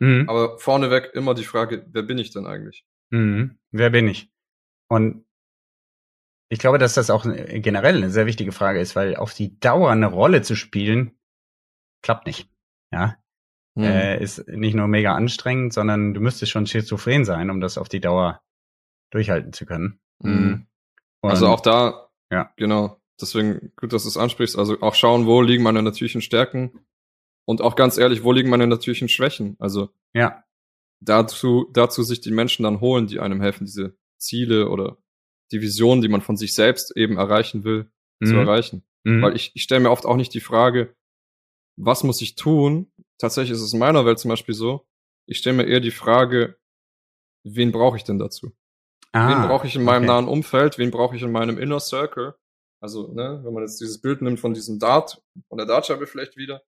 [0.00, 0.28] Mhm.
[0.28, 2.84] Aber vorneweg immer die Frage, wer bin ich denn eigentlich?
[3.10, 3.58] Mhm.
[3.70, 4.30] Wer bin ich?
[4.88, 5.24] Und
[6.50, 9.58] ich glaube, dass das auch äh, generell eine sehr wichtige Frage ist, weil auf die
[9.60, 11.18] Dauer eine Rolle zu spielen,
[12.02, 12.50] klappt nicht.
[12.92, 13.16] Ja,
[13.76, 13.82] Hm.
[13.84, 17.88] äh, ist nicht nur mega anstrengend, sondern du müsstest schon schizophren sein, um das auf
[17.88, 18.40] die Dauer
[19.14, 20.00] durchhalten zu können.
[20.20, 20.66] Mhm.
[21.20, 22.52] Und, Also auch da, Ja.
[22.56, 23.00] genau.
[23.20, 24.58] Deswegen gut, dass du es ansprichst.
[24.58, 26.84] Also auch schauen, wo liegen meine natürlichen Stärken
[27.46, 29.56] und auch ganz ehrlich, wo liegen meine natürlichen Schwächen?
[29.60, 30.44] Also ja,
[31.00, 34.98] dazu, dazu sich die Menschen dann holen, die einem helfen, diese Ziele oder
[35.52, 37.88] die Vision, die man von sich selbst eben erreichen will,
[38.18, 38.26] mhm.
[38.26, 38.82] zu erreichen.
[39.04, 39.22] Mhm.
[39.22, 40.96] Weil ich, ich stelle mir oft auch nicht die Frage,
[41.76, 42.90] was muss ich tun?
[43.18, 44.88] Tatsächlich ist es in meiner Welt zum Beispiel so,
[45.26, 46.56] ich stelle mir eher die Frage,
[47.44, 48.52] wen brauche ich denn dazu?
[49.14, 50.12] Ah, wen brauche ich in meinem okay.
[50.12, 50.76] nahen Umfeld?
[50.76, 52.34] Wen brauche ich in meinem Inner Circle?
[52.80, 56.36] Also, ne, wenn man jetzt dieses Bild nimmt von diesem Dart, von der Dartscheibe vielleicht
[56.36, 56.62] wieder.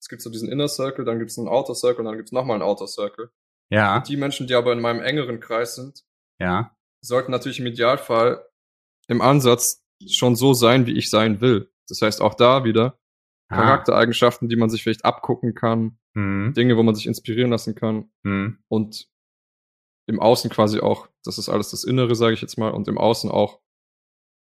[0.00, 2.32] Es gibt so diesen Inner Circle, dann gibt es einen Outer Circle, dann gibt es
[2.32, 3.30] nochmal einen Outer Circle.
[3.70, 3.96] Ja.
[3.96, 6.02] Und die Menschen, die aber in meinem engeren Kreis sind,
[6.40, 6.76] ja.
[7.00, 8.44] sollten natürlich im Idealfall
[9.06, 11.70] im Ansatz schon so sein, wie ich sein will.
[11.88, 12.98] Das heißt, auch da wieder
[13.48, 13.56] ah.
[13.56, 16.52] Charaktereigenschaften, die man sich vielleicht abgucken kann, mhm.
[16.54, 18.58] Dinge, wo man sich inspirieren lassen kann mhm.
[18.68, 19.08] und
[20.06, 22.98] im Außen quasi auch, das ist alles das Innere, sage ich jetzt mal, und im
[22.98, 23.60] Außen auch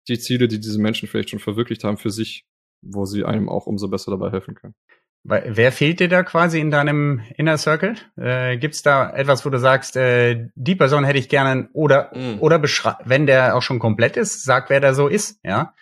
[0.07, 2.45] die Ziele, die diese Menschen vielleicht schon verwirklicht haben für sich,
[2.82, 4.76] wo sie einem auch umso besser dabei helfen können.
[5.24, 7.95] Wer fehlt dir da quasi in deinem Inner Circle?
[8.16, 12.39] Äh, Gibt da etwas, wo du sagst, äh, die Person hätte ich gerne oder mm.
[12.39, 12.62] oder
[13.03, 15.41] wenn der auch schon komplett ist, sag, wer da so ist.
[15.43, 15.74] Ja,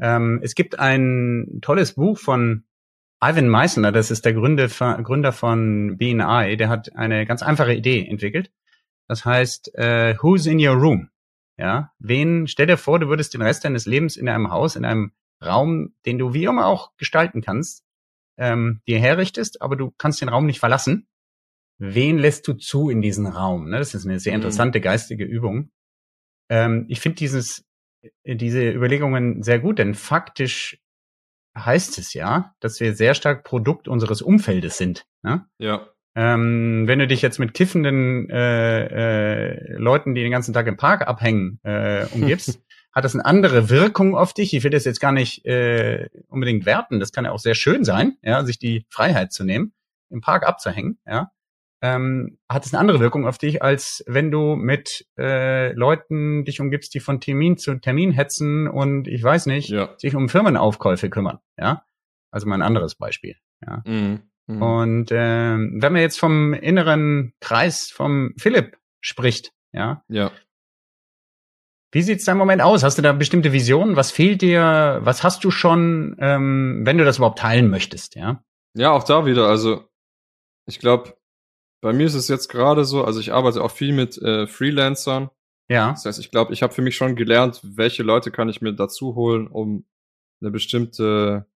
[0.00, 2.64] ähm, es gibt ein tolles Buch von
[3.22, 8.06] Ivan Meissner, das ist der Gründer, Gründer von BNI, der hat eine ganz einfache Idee
[8.08, 8.50] entwickelt.
[9.08, 11.10] Das heißt, äh, Who's in your room?
[11.56, 14.84] Ja, wen, stell dir vor, du würdest den Rest deines Lebens in einem Haus, in
[14.84, 15.12] einem
[15.44, 17.84] Raum, den du wie immer auch gestalten kannst,
[18.36, 21.08] ähm, dir herrichtest, aber du kannst den Raum nicht verlassen.
[21.78, 23.70] Wen lässt du zu in diesen Raum?
[23.70, 23.78] Ne?
[23.78, 24.36] Das ist eine sehr mhm.
[24.36, 25.70] interessante geistige Übung.
[26.48, 27.64] Ähm, ich finde dieses,
[28.24, 30.80] diese Überlegungen sehr gut, denn faktisch
[31.56, 35.06] heißt es ja, dass wir sehr stark Produkt unseres Umfeldes sind.
[35.22, 35.48] Ne?
[35.58, 35.88] Ja.
[36.18, 40.76] Ähm, wenn du dich jetzt mit kiffenden äh, äh, Leuten, die den ganzen Tag im
[40.76, 42.60] Park abhängen, äh, umgibst,
[42.92, 44.52] hat das eine andere Wirkung auf dich.
[44.52, 46.98] Ich will das jetzt gar nicht äh, unbedingt werten.
[46.98, 49.74] Das kann ja auch sehr schön sein, ja, sich die Freiheit zu nehmen,
[50.10, 51.30] im Park abzuhängen, ja.
[51.82, 56.60] Ähm, hat es eine andere Wirkung auf dich, als wenn du mit äh, Leuten dich
[56.60, 59.94] umgibst, die von Termin zu Termin hetzen und ich weiß nicht, ja.
[59.98, 61.84] sich um Firmenaufkäufe kümmern, ja.
[62.32, 63.84] Also mal ein anderes Beispiel, ja.
[63.86, 64.22] Mhm.
[64.48, 64.62] Mhm.
[64.62, 70.32] Und äh, wenn man jetzt vom inneren Kreis vom Philipp spricht, ja, ja.
[71.90, 72.82] Wie sieht's da im Moment aus?
[72.82, 73.96] Hast du da bestimmte Visionen?
[73.96, 75.00] Was fehlt dir?
[75.02, 78.42] Was hast du schon, ähm, wenn du das überhaupt teilen möchtest, ja?
[78.74, 79.48] Ja, auch da wieder.
[79.48, 79.88] Also
[80.66, 81.16] ich glaube,
[81.80, 85.30] bei mir ist es jetzt gerade so, also ich arbeite auch viel mit äh, Freelancern.
[85.68, 85.90] Ja.
[85.90, 88.72] Das heißt, ich glaube, ich habe für mich schon gelernt, welche Leute kann ich mir
[88.72, 89.86] dazu holen, um
[90.40, 91.46] eine bestimmte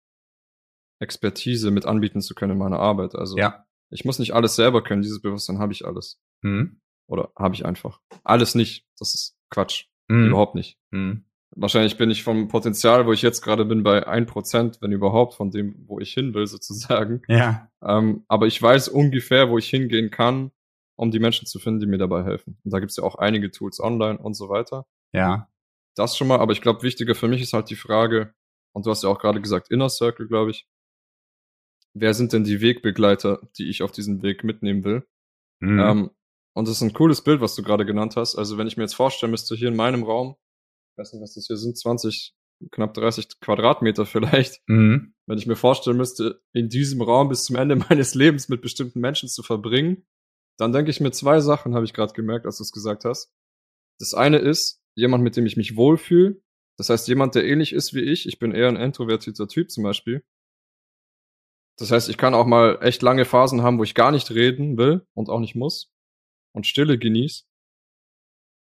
[1.03, 3.15] Expertise mit anbieten zu können in meiner Arbeit.
[3.15, 3.67] Also ja.
[3.91, 6.21] ich muss nicht alles selber können, dieses Bewusstsein habe ich alles.
[6.43, 6.81] Mhm.
[7.09, 8.01] Oder habe ich einfach.
[8.25, 8.87] Alles nicht.
[8.99, 9.87] Das ist Quatsch.
[10.09, 10.29] Mhm.
[10.29, 10.79] Überhaupt nicht.
[10.91, 11.25] Mhm.
[11.55, 15.35] Wahrscheinlich bin ich vom Potenzial, wo ich jetzt gerade bin, bei ein Prozent, wenn überhaupt,
[15.35, 17.23] von dem, wo ich hin will, sozusagen.
[17.29, 17.71] Ja.
[17.83, 20.51] Ähm, aber ich weiß ungefähr, wo ich hingehen kann,
[20.97, 22.59] um die Menschen zu finden, die mir dabei helfen.
[22.65, 24.87] Und da gibt's ja auch einige Tools online und so weiter.
[25.13, 25.51] Ja.
[25.95, 28.33] Das schon mal, aber ich glaube, wichtiger für mich ist halt die Frage,
[28.75, 30.67] und du hast ja auch gerade gesagt, Inner Circle, glaube ich.
[31.95, 35.07] Wer sind denn die Wegbegleiter, die ich auf diesen Weg mitnehmen will?
[35.61, 35.79] Mhm.
[35.79, 36.11] Ähm,
[36.55, 38.37] und das ist ein cooles Bild, was du gerade genannt hast.
[38.37, 40.37] Also wenn ich mir jetzt vorstellen müsste, hier in meinem Raum,
[40.93, 42.35] ich weiß nicht, was das hier sind, 20,
[42.71, 44.61] knapp 30 Quadratmeter vielleicht.
[44.67, 45.15] Mhm.
[45.27, 49.01] Wenn ich mir vorstellen müsste, in diesem Raum bis zum Ende meines Lebens mit bestimmten
[49.01, 50.07] Menschen zu verbringen,
[50.59, 53.33] dann denke ich mir zwei Sachen, habe ich gerade gemerkt, als du es gesagt hast.
[53.99, 56.43] Das eine ist, jemand, mit dem ich mich wohlfühle.
[56.77, 58.27] Das heißt, jemand, der ähnlich ist wie ich.
[58.27, 60.25] Ich bin eher ein introvertierter Typ zum Beispiel.
[61.79, 64.77] Das heißt, ich kann auch mal echt lange Phasen haben, wo ich gar nicht reden
[64.77, 65.93] will und auch nicht muss
[66.55, 67.45] und Stille genieße.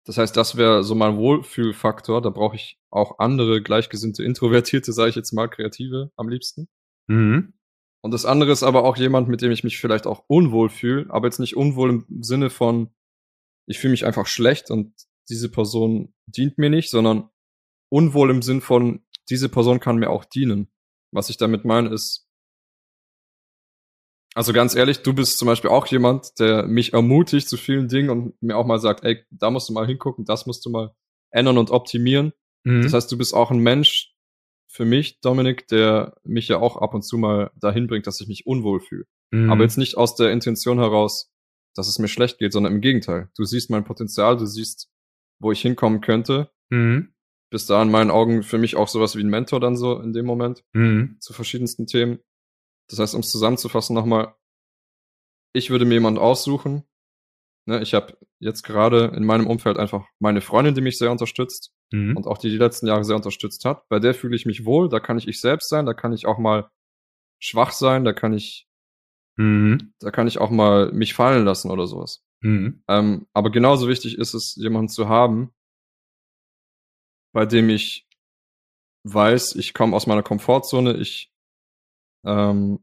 [0.07, 2.22] Das heißt, das wäre so mein Wohlfühlfaktor.
[2.22, 6.68] Da brauche ich auch andere gleichgesinnte Introvertierte, sage ich jetzt mal, Kreative am liebsten.
[7.09, 7.55] Mhm.
[8.03, 11.11] Und das andere ist aber auch jemand, mit dem ich mich vielleicht auch unwohl fühle,
[11.11, 12.94] aber jetzt nicht unwohl im Sinne von,
[13.68, 14.94] ich fühle mich einfach schlecht und
[15.28, 17.30] diese Person dient mir nicht, sondern
[17.90, 20.70] unwohl im Sinn von, diese Person kann mir auch dienen.
[21.12, 22.26] Was ich damit meine, ist,
[24.37, 28.11] also ganz ehrlich, du bist zum Beispiel auch jemand, der mich ermutigt zu vielen Dingen
[28.11, 30.95] und mir auch mal sagt, ey, da musst du mal hingucken, das musst du mal
[31.30, 32.34] ändern und optimieren.
[32.62, 32.82] Mhm.
[32.82, 34.12] Das heißt, du bist auch ein Mensch
[34.68, 38.28] für mich, Dominik, der mich ja auch ab und zu mal dahin bringt, dass ich
[38.28, 39.05] mich unwohl fühle.
[39.30, 39.51] Mhm.
[39.51, 41.32] Aber jetzt nicht aus der Intention heraus,
[41.74, 43.30] dass es mir schlecht geht, sondern im Gegenteil.
[43.39, 44.91] Du siehst mein Potenzial, du siehst,
[45.41, 46.51] wo ich hinkommen könnte.
[46.68, 47.14] Mhm.
[47.51, 50.12] Bist da in meinen Augen für mich auch sowas wie ein Mentor dann so in
[50.12, 51.16] dem Moment mhm.
[51.20, 52.18] zu verschiedensten Themen.
[52.89, 54.34] Das heißt, um es zusammenzufassen nochmal,
[55.53, 56.84] ich würde mir jemanden aussuchen.
[57.68, 61.72] Ne, ich habe jetzt gerade in meinem Umfeld einfach meine Freundin, die mich sehr unterstützt
[61.91, 62.16] mhm.
[62.16, 63.89] und auch die die letzten Jahre sehr unterstützt hat.
[63.89, 66.26] Bei der fühle ich mich wohl, da kann ich ich selbst sein, da kann ich
[66.26, 66.70] auch mal
[67.41, 68.68] schwach sein, da kann ich,
[69.37, 69.95] mhm.
[69.99, 72.24] da kann ich auch mal mich fallen lassen oder sowas.
[72.41, 72.84] Mhm.
[72.87, 75.53] Ähm, aber genauso wichtig ist es, jemanden zu haben,
[77.32, 78.07] bei dem ich
[79.05, 81.32] weiß, ich komme aus meiner Komfortzone, ich
[82.27, 82.81] ähm,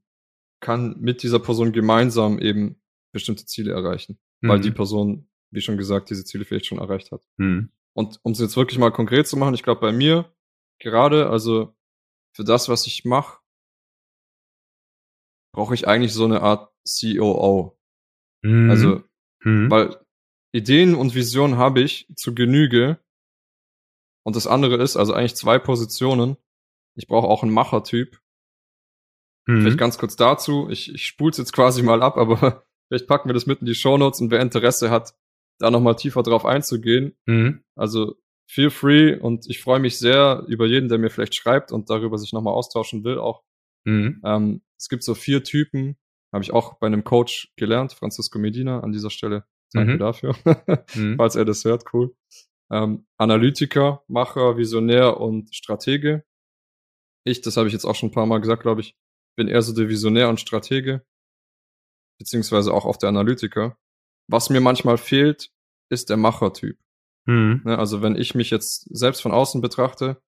[0.60, 2.82] kann mit dieser Person gemeinsam eben
[3.12, 4.50] bestimmte Ziele erreichen, mhm.
[4.50, 7.22] weil die Person, wie schon gesagt, diese Ziele vielleicht schon erreicht hat.
[7.38, 7.70] Mhm.
[7.94, 10.34] Und um es jetzt wirklich mal konkret zu machen, ich glaube bei mir
[10.80, 11.76] gerade, also
[12.36, 13.39] für das, was ich mache,
[15.54, 17.78] brauche ich eigentlich so eine Art COO.
[18.41, 18.70] Mhm.
[18.70, 19.04] Also,
[19.44, 19.70] mhm.
[19.70, 20.04] weil
[20.52, 23.00] Ideen und Visionen habe ich zu Genüge.
[24.26, 26.38] Und das andere ist, also eigentlich zwei Positionen.
[26.96, 28.20] Ich brauche auch einen Machertyp.
[29.46, 29.62] Mhm.
[29.62, 30.68] Vielleicht ganz kurz dazu.
[30.70, 33.66] Ich, ich spule es jetzt quasi mal ab, aber vielleicht packen wir das mit in
[33.66, 35.14] die Shownotes und wer Interesse hat,
[35.60, 37.16] da nochmal tiefer drauf einzugehen.
[37.26, 37.64] Mhm.
[37.76, 38.16] Also
[38.48, 42.18] feel free und ich freue mich sehr über jeden, der mir vielleicht schreibt und darüber
[42.18, 43.44] sich nochmal austauschen will auch.
[43.86, 44.22] Mhm.
[44.24, 45.98] Ähm, es gibt so vier Typen,
[46.32, 49.46] habe ich auch bei einem Coach gelernt, Francisco Medina, an dieser Stelle.
[49.72, 50.00] Danke mhm.
[50.00, 50.36] dafür,
[50.96, 51.16] mhm.
[51.18, 52.16] falls er das hört, cool.
[52.72, 56.24] Ähm, Analytiker, Macher, Visionär und Stratege.
[57.26, 58.96] Ich, das habe ich jetzt auch schon ein paar Mal gesagt, glaube ich,
[59.36, 61.06] bin eher so der Visionär und Stratege,
[62.20, 63.78] beziehungsweise auch auf der Analytiker.
[64.28, 65.52] Was mir manchmal fehlt,
[65.90, 66.78] ist der Machertyp.
[67.26, 67.62] Mhm.
[67.66, 70.22] Ne, also wenn ich mich jetzt selbst von außen betrachte,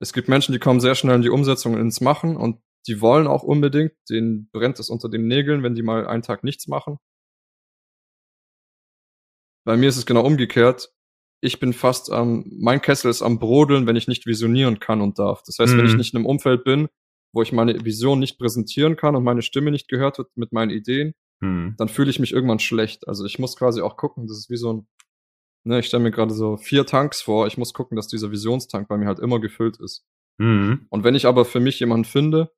[0.00, 3.26] es gibt Menschen, die kommen sehr schnell in die Umsetzung ins Machen und die wollen
[3.26, 6.98] auch unbedingt, denen brennt es unter den Nägeln, wenn die mal einen Tag nichts machen.
[9.64, 10.92] Bei mir ist es genau umgekehrt.
[11.40, 15.18] Ich bin fast am, mein Kessel ist am Brodeln, wenn ich nicht visionieren kann und
[15.18, 15.42] darf.
[15.42, 15.78] Das heißt, mhm.
[15.78, 15.98] wenn ich mhm.
[15.98, 16.88] nicht in einem Umfeld bin,
[17.32, 20.70] wo ich meine Vision nicht präsentieren kann und meine Stimme nicht gehört wird mit meinen
[20.70, 21.74] Ideen, mhm.
[21.78, 23.06] dann fühle ich mich irgendwann schlecht.
[23.06, 24.88] Also ich muss quasi auch gucken, das ist wie so ein,
[25.64, 28.88] ne, ich stelle mir gerade so vier Tanks vor, ich muss gucken, dass dieser Visionstank
[28.88, 30.04] bei mir halt immer gefüllt ist.
[30.38, 30.86] Mhm.
[30.88, 32.52] Und wenn ich aber für mich jemanden finde,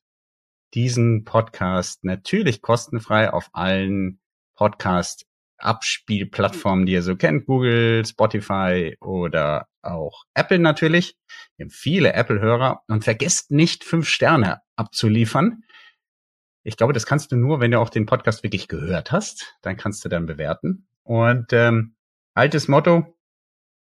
[0.74, 4.20] diesen Podcast natürlich kostenfrei auf allen
[4.56, 5.28] Podcast
[5.60, 11.16] Abspielplattformen, die ihr so kennt, Google, Spotify oder auch Apple natürlich.
[11.58, 15.62] Wir haben viele Apple-Hörer und vergesst nicht, fünf Sterne abzuliefern.
[16.64, 19.56] Ich glaube, das kannst du nur, wenn du auch den Podcast wirklich gehört hast.
[19.62, 20.88] Dann kannst du dann bewerten.
[21.04, 21.97] Und ähm,
[22.38, 23.18] altes Motto,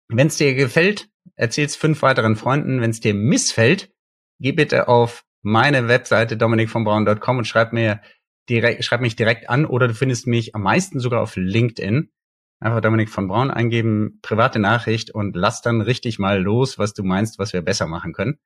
[0.09, 2.81] wenn es dir gefällt, erzähl's fünf weiteren Freunden.
[2.81, 3.91] Wenn es dir missfällt,
[4.39, 8.01] geh bitte auf meine Webseite dominikvonbraun.com und schreib mir
[8.49, 12.09] direkt, schreib mich direkt an oder du findest mich am meisten sogar auf LinkedIn.
[12.59, 17.03] Einfach Dominik von Braun eingeben, private Nachricht und lass dann richtig mal los, was du
[17.03, 18.39] meinst, was wir besser machen können.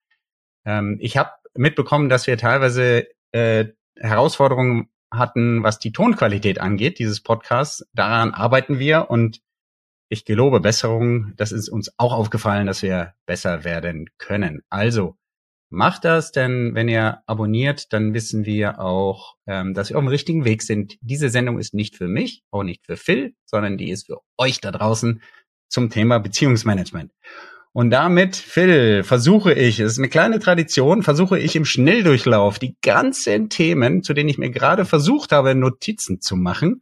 [0.66, 7.22] Ähm, ich habe mitbekommen, dass wir teilweise äh, Herausforderungen hatten, was die Tonqualität angeht, dieses
[7.22, 7.86] Podcasts.
[7.94, 9.42] Daran arbeiten wir und
[10.12, 11.34] ich gelobe Besserung.
[11.38, 14.62] Das ist uns auch aufgefallen, dass wir besser werden können.
[14.70, 15.16] Also,
[15.74, 20.10] Macht das, denn wenn ihr abonniert, dann wissen wir auch, ähm, dass wir auf dem
[20.10, 20.98] richtigen Weg sind.
[21.00, 24.60] Diese Sendung ist nicht für mich, auch nicht für Phil, sondern die ist für euch
[24.60, 25.22] da draußen
[25.70, 27.14] zum Thema Beziehungsmanagement.
[27.72, 32.76] Und damit, Phil, versuche ich, es ist eine kleine Tradition, versuche ich im Schnelldurchlauf die
[32.82, 36.82] ganzen Themen, zu denen ich mir gerade versucht habe, Notizen zu machen,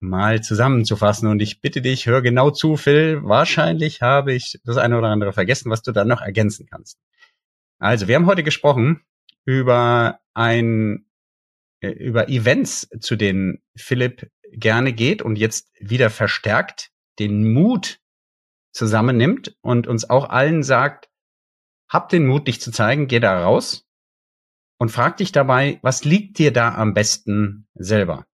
[0.00, 1.28] mal zusammenzufassen.
[1.28, 3.20] Und ich bitte dich, hör genau zu, Phil.
[3.22, 6.98] Wahrscheinlich habe ich das eine oder andere vergessen, was du dann noch ergänzen kannst.
[7.78, 9.02] Also, wir haben heute gesprochen
[9.44, 11.06] über ein,
[11.80, 18.00] äh, über Events, zu denen Philipp gerne geht und jetzt wieder verstärkt den Mut
[18.72, 21.08] zusammennimmt und uns auch allen sagt,
[21.88, 23.86] hab den Mut, dich zu zeigen, geh da raus
[24.78, 28.26] und frag dich dabei, was liegt dir da am besten selber?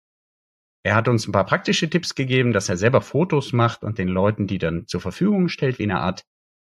[0.86, 4.08] Er hat uns ein paar praktische Tipps gegeben, dass er selber Fotos macht und den
[4.08, 6.26] Leuten die dann zur Verfügung stellt, wie eine Art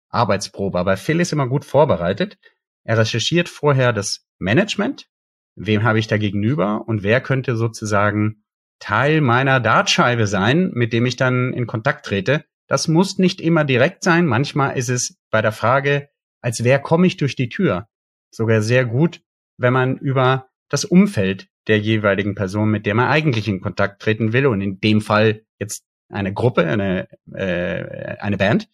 [0.10, 0.80] Arbeitsprobe.
[0.80, 2.39] Aber Phil ist immer gut vorbereitet
[2.84, 5.07] er recherchiert vorher das Management.
[5.55, 8.43] Wem habe ich da gegenüber und wer könnte sozusagen
[8.80, 12.45] Teil meiner Dartscheibe sein, mit dem ich dann in Kontakt trete.
[12.68, 14.26] Das muss nicht immer direkt sein.
[14.26, 16.10] Manchmal ist es bei der Frage,
[16.41, 17.88] als wer komme ich durch die Tür?
[18.32, 19.22] sogar sehr gut,
[19.57, 24.34] wenn man über das Umfeld der jeweiligen Person, mit der man eigentlich in Kontakt treten
[24.34, 28.68] will, und in dem Fall jetzt eine Gruppe, eine, äh, eine Band,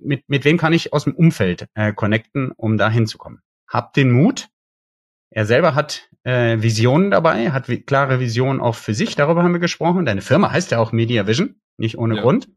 [0.00, 3.40] mit, mit wem kann ich aus dem Umfeld äh, connecten, um da hinzukommen?
[3.68, 4.48] Habt den Mut.
[5.30, 9.60] Er selber hat äh, Visionen dabei, hat klare Visionen auch für sich, darüber haben wir
[9.60, 10.04] gesprochen.
[10.04, 12.22] Deine Firma heißt ja auch Media Vision, nicht ohne ja.
[12.22, 12.48] Grund.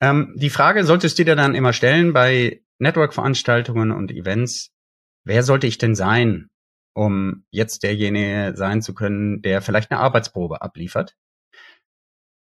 [0.00, 4.72] Ähm, die Frage solltest du dir dann immer stellen bei Network-Veranstaltungen und Events,
[5.24, 6.48] wer sollte ich denn sein,
[6.94, 11.16] um jetzt derjenige sein zu können, der vielleicht eine Arbeitsprobe abliefert?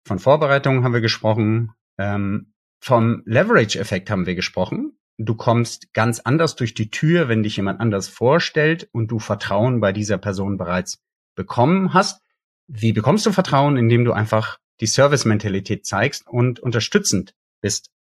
[0.07, 4.99] Von Vorbereitung haben wir gesprochen, ähm, vom Leverage-Effekt haben wir gesprochen.
[5.17, 9.81] Du kommst ganz anders durch die Tür, wenn dich jemand anders vorstellt und du Vertrauen
[9.81, 11.03] bei dieser Person bereits
[11.35, 12.23] bekommen hast.
[12.67, 13.77] Wie bekommst du Vertrauen?
[13.77, 17.91] Indem du einfach die Service-Mentalität zeigst und unterstützend bist.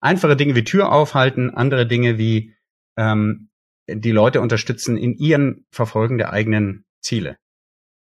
[0.00, 2.54] Einfache Dinge wie Tür aufhalten, andere Dinge wie
[2.96, 3.49] ähm,
[3.94, 7.36] die Leute unterstützen in ihren Verfolgen der eigenen Ziele.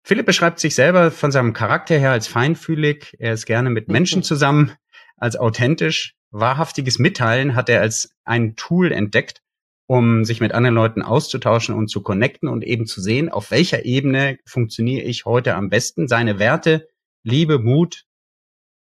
[0.05, 3.15] Philipp beschreibt sich selber von seinem Charakter her als feinfühlig.
[3.19, 4.73] Er ist gerne mit Menschen zusammen,
[5.17, 6.15] als authentisch.
[6.31, 9.41] Wahrhaftiges Mitteilen hat er als ein Tool entdeckt,
[9.87, 13.85] um sich mit anderen Leuten auszutauschen und zu connecten und eben zu sehen, auf welcher
[13.85, 16.07] Ebene funktioniere ich heute am besten.
[16.07, 16.89] Seine Werte,
[17.23, 18.05] Liebe, Mut,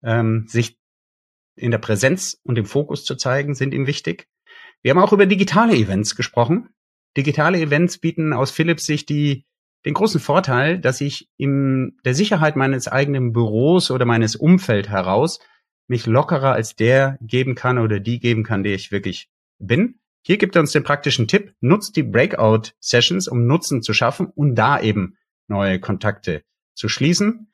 [0.03, 0.79] ähm, sich
[1.57, 4.29] in der Präsenz und im Fokus zu zeigen, sind ihm wichtig.
[4.83, 6.71] Wir haben auch über digitale Events gesprochen.
[7.17, 9.45] Digitale Events bieten aus Philips Sicht die
[9.85, 15.41] den großen Vorteil, dass ich in der Sicherheit meines eigenen Büros oder meines Umfeld heraus
[15.89, 19.99] mich lockerer als der geben kann oder die geben kann, der ich wirklich bin.
[20.23, 24.55] Hier gibt er uns den praktischen Tipp, nutzt die Breakout-Sessions, um Nutzen zu schaffen und
[24.55, 25.17] da eben
[25.49, 26.45] neue Kontakte
[26.75, 27.53] zu schließen.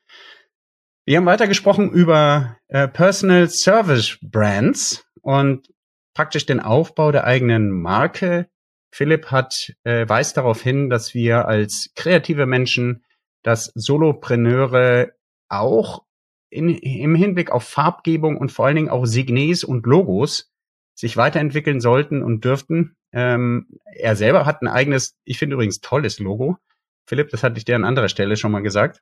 [1.05, 5.73] Wir haben weiter gesprochen über äh, Personal Service Brands und
[6.13, 8.49] praktisch den Aufbau der eigenen Marke
[8.91, 13.03] Philipp hat, äh, weist darauf hin, dass wir als kreative Menschen,
[13.43, 15.11] dass Solopreneure
[15.49, 16.03] auch
[16.49, 20.51] in, im Hinblick auf Farbgebung und vor allen Dingen auch Signes und Logos
[20.95, 22.95] sich weiterentwickeln sollten und dürften.
[23.11, 26.57] Ähm, er selber hat ein eigenes, ich finde übrigens tolles Logo.
[27.05, 29.01] Philipp, das hatte ich dir an anderer Stelle schon mal gesagt.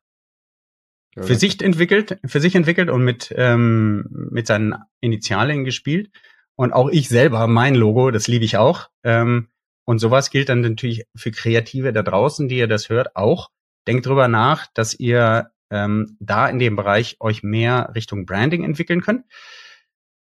[1.16, 6.12] Ja, für sich entwickelt, für sich entwickelt und mit ähm, mit seinen Initialen gespielt.
[6.56, 8.90] Und auch ich selber, mein Logo, das liebe ich auch.
[9.04, 9.50] Ähm,
[9.86, 13.50] und sowas gilt dann natürlich für Kreative da draußen, die ihr das hört, auch.
[13.88, 19.02] Denkt drüber nach, dass ihr ähm, da in dem Bereich euch mehr Richtung Branding entwickeln
[19.02, 19.26] könnt.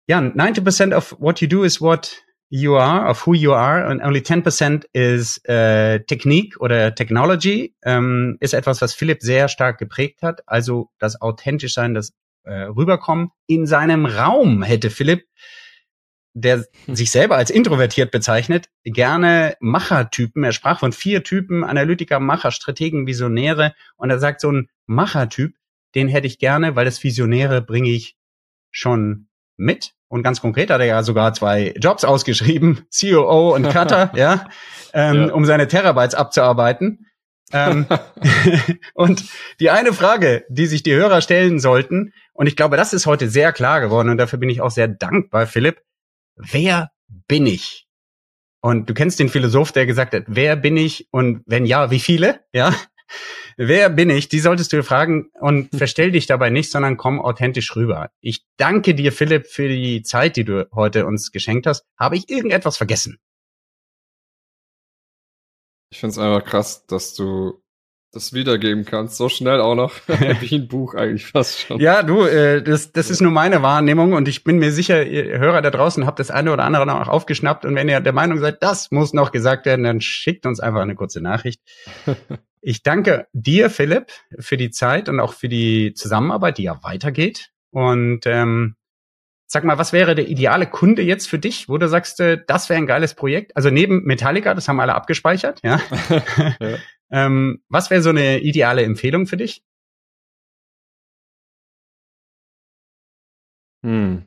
[0.07, 4.03] Ja, 90% of what you do is what you are, of who you are, and
[4.03, 10.23] only 10% is äh, Technik oder Technology, ähm, ist etwas, was Philipp sehr stark geprägt
[10.23, 10.43] hat.
[10.47, 12.13] Also das authentisch sein, das
[12.45, 13.31] äh, rüberkommen.
[13.47, 15.27] In seinem Raum hätte Philipp
[16.33, 20.45] der sich selber als introvertiert bezeichnet, gerne Machertypen.
[20.45, 23.75] Er sprach von vier Typen, Analytiker, Macher, Strategen, Visionäre.
[23.97, 25.55] Und er sagt, so ein Machertyp,
[25.95, 28.17] den hätte ich gerne, weil das Visionäre bringe ich
[28.71, 29.93] schon mit.
[30.09, 34.49] Und ganz konkret hat er ja sogar zwei Jobs ausgeschrieben, COO und Cutter, ja,
[34.93, 37.07] ähm, ja, um seine Terabytes abzuarbeiten.
[37.53, 37.87] ähm,
[38.95, 39.25] und
[39.59, 43.29] die eine Frage, die sich die Hörer stellen sollten, und ich glaube, das ist heute
[43.29, 45.83] sehr klar geworden, und dafür bin ich auch sehr dankbar, Philipp,
[46.43, 46.91] wer
[47.29, 47.87] bin ich?
[48.63, 52.01] Und du kennst den Philosoph, der gesagt hat, wer bin ich und wenn ja, wie
[52.01, 52.45] viele?
[52.53, 52.75] Ja.
[53.57, 54.29] Wer bin ich?
[54.29, 58.11] Die solltest du fragen und verstell dich dabei nicht, sondern komm authentisch rüber.
[58.21, 61.85] Ich danke dir, Philipp, für die Zeit, die du heute uns geschenkt hast.
[61.99, 63.19] Habe ich irgendetwas vergessen?
[65.93, 67.61] Ich finde es einfach krass, dass du
[68.13, 69.95] das wiedergeben kannst, so schnell auch noch,
[70.41, 71.81] wie ein Buch eigentlich fast schon.
[71.81, 75.39] Ja, du, äh, das, das ist nur meine Wahrnehmung und ich bin mir sicher, ihr
[75.39, 78.39] Hörer da draußen habt das eine oder andere noch aufgeschnappt und wenn ihr der Meinung
[78.39, 81.61] seid, das muss noch gesagt werden, dann schickt uns einfach eine kurze Nachricht.
[82.63, 87.49] Ich danke dir, Philipp, für die Zeit und auch für die Zusammenarbeit, die ja weitergeht.
[87.71, 88.77] Und ähm,
[89.47, 92.69] sag mal, was wäre der ideale Kunde jetzt für dich, wo du sagst, äh, das
[92.69, 93.57] wäre ein geiles Projekt?
[93.57, 95.81] Also neben Metallica, das haben alle abgespeichert, ja.
[96.61, 96.77] ja.
[97.11, 99.65] Ähm, was wäre so eine ideale Empfehlung für dich?
[103.85, 104.27] Hm.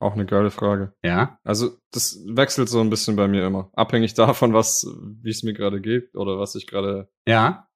[0.00, 0.92] Auch eine geile Frage.
[1.04, 1.38] Ja.
[1.44, 3.70] Also das wechselt so ein bisschen bei mir immer.
[3.74, 4.84] Abhängig davon, was,
[5.22, 7.08] wie es mir gerade geht oder was ich gerade.
[7.26, 7.68] Ja.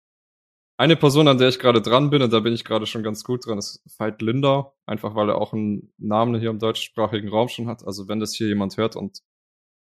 [0.76, 3.24] Eine Person, an der ich gerade dran bin, und da bin ich gerade schon ganz
[3.24, 4.76] gut dran, ist Veit Lindau.
[4.86, 7.86] Einfach weil er auch einen Namen hier im deutschsprachigen Raum schon hat.
[7.86, 9.22] Also wenn das hier jemand hört und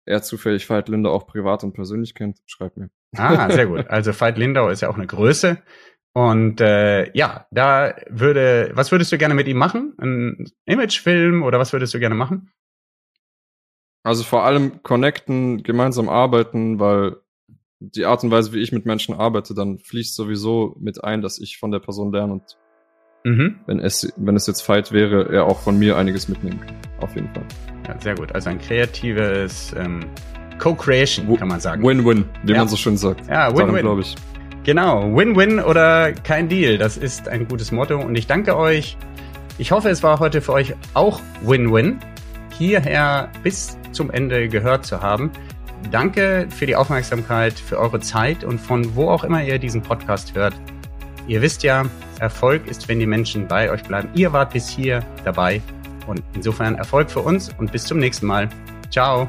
[0.04, 2.90] er zufällig Veit Lindau auch privat und persönlich kennt, schreibt mir.
[3.16, 3.88] Ah, sehr gut.
[3.88, 5.58] Also Veit Lindau ist ja auch eine Größe.
[6.12, 9.94] Und äh, ja, da würde, was würdest du gerne mit ihm machen?
[9.98, 12.52] Ein Imagefilm oder was würdest du gerne machen?
[14.04, 17.16] Also vor allem connecten, gemeinsam arbeiten, weil
[17.80, 21.38] die Art und Weise, wie ich mit Menschen arbeite, dann fließt sowieso mit ein, dass
[21.38, 22.56] ich von der Person lerne und
[23.24, 23.60] mhm.
[23.66, 26.76] wenn es, wenn es jetzt Fight wäre, er auch von mir einiges mitnehmen kann.
[27.00, 27.44] Auf jeden Fall.
[27.88, 28.32] Ja, sehr gut.
[28.32, 30.04] Also ein kreatives ähm,
[30.58, 31.82] Co-Creation, kann man sagen.
[31.82, 32.58] Win-Win, wie ja.
[32.58, 33.26] man so schön sagt.
[33.28, 33.82] Ja, Win-Win.
[33.82, 34.14] glaube ich.
[34.64, 36.78] Genau, Win-Win oder kein Deal.
[36.78, 38.96] Das ist ein gutes Motto und ich danke euch.
[39.58, 41.98] Ich hoffe, es war heute für euch auch Win-Win,
[42.56, 45.30] hierher bis zum Ende gehört zu haben.
[45.90, 50.34] Danke für die Aufmerksamkeit, für eure Zeit und von wo auch immer ihr diesen Podcast
[50.34, 50.54] hört.
[51.26, 51.84] Ihr wisst ja,
[52.18, 54.08] Erfolg ist, wenn die Menschen bei euch bleiben.
[54.14, 55.60] Ihr wart bis hier dabei
[56.06, 58.48] und insofern Erfolg für uns und bis zum nächsten Mal.
[58.90, 59.28] Ciao.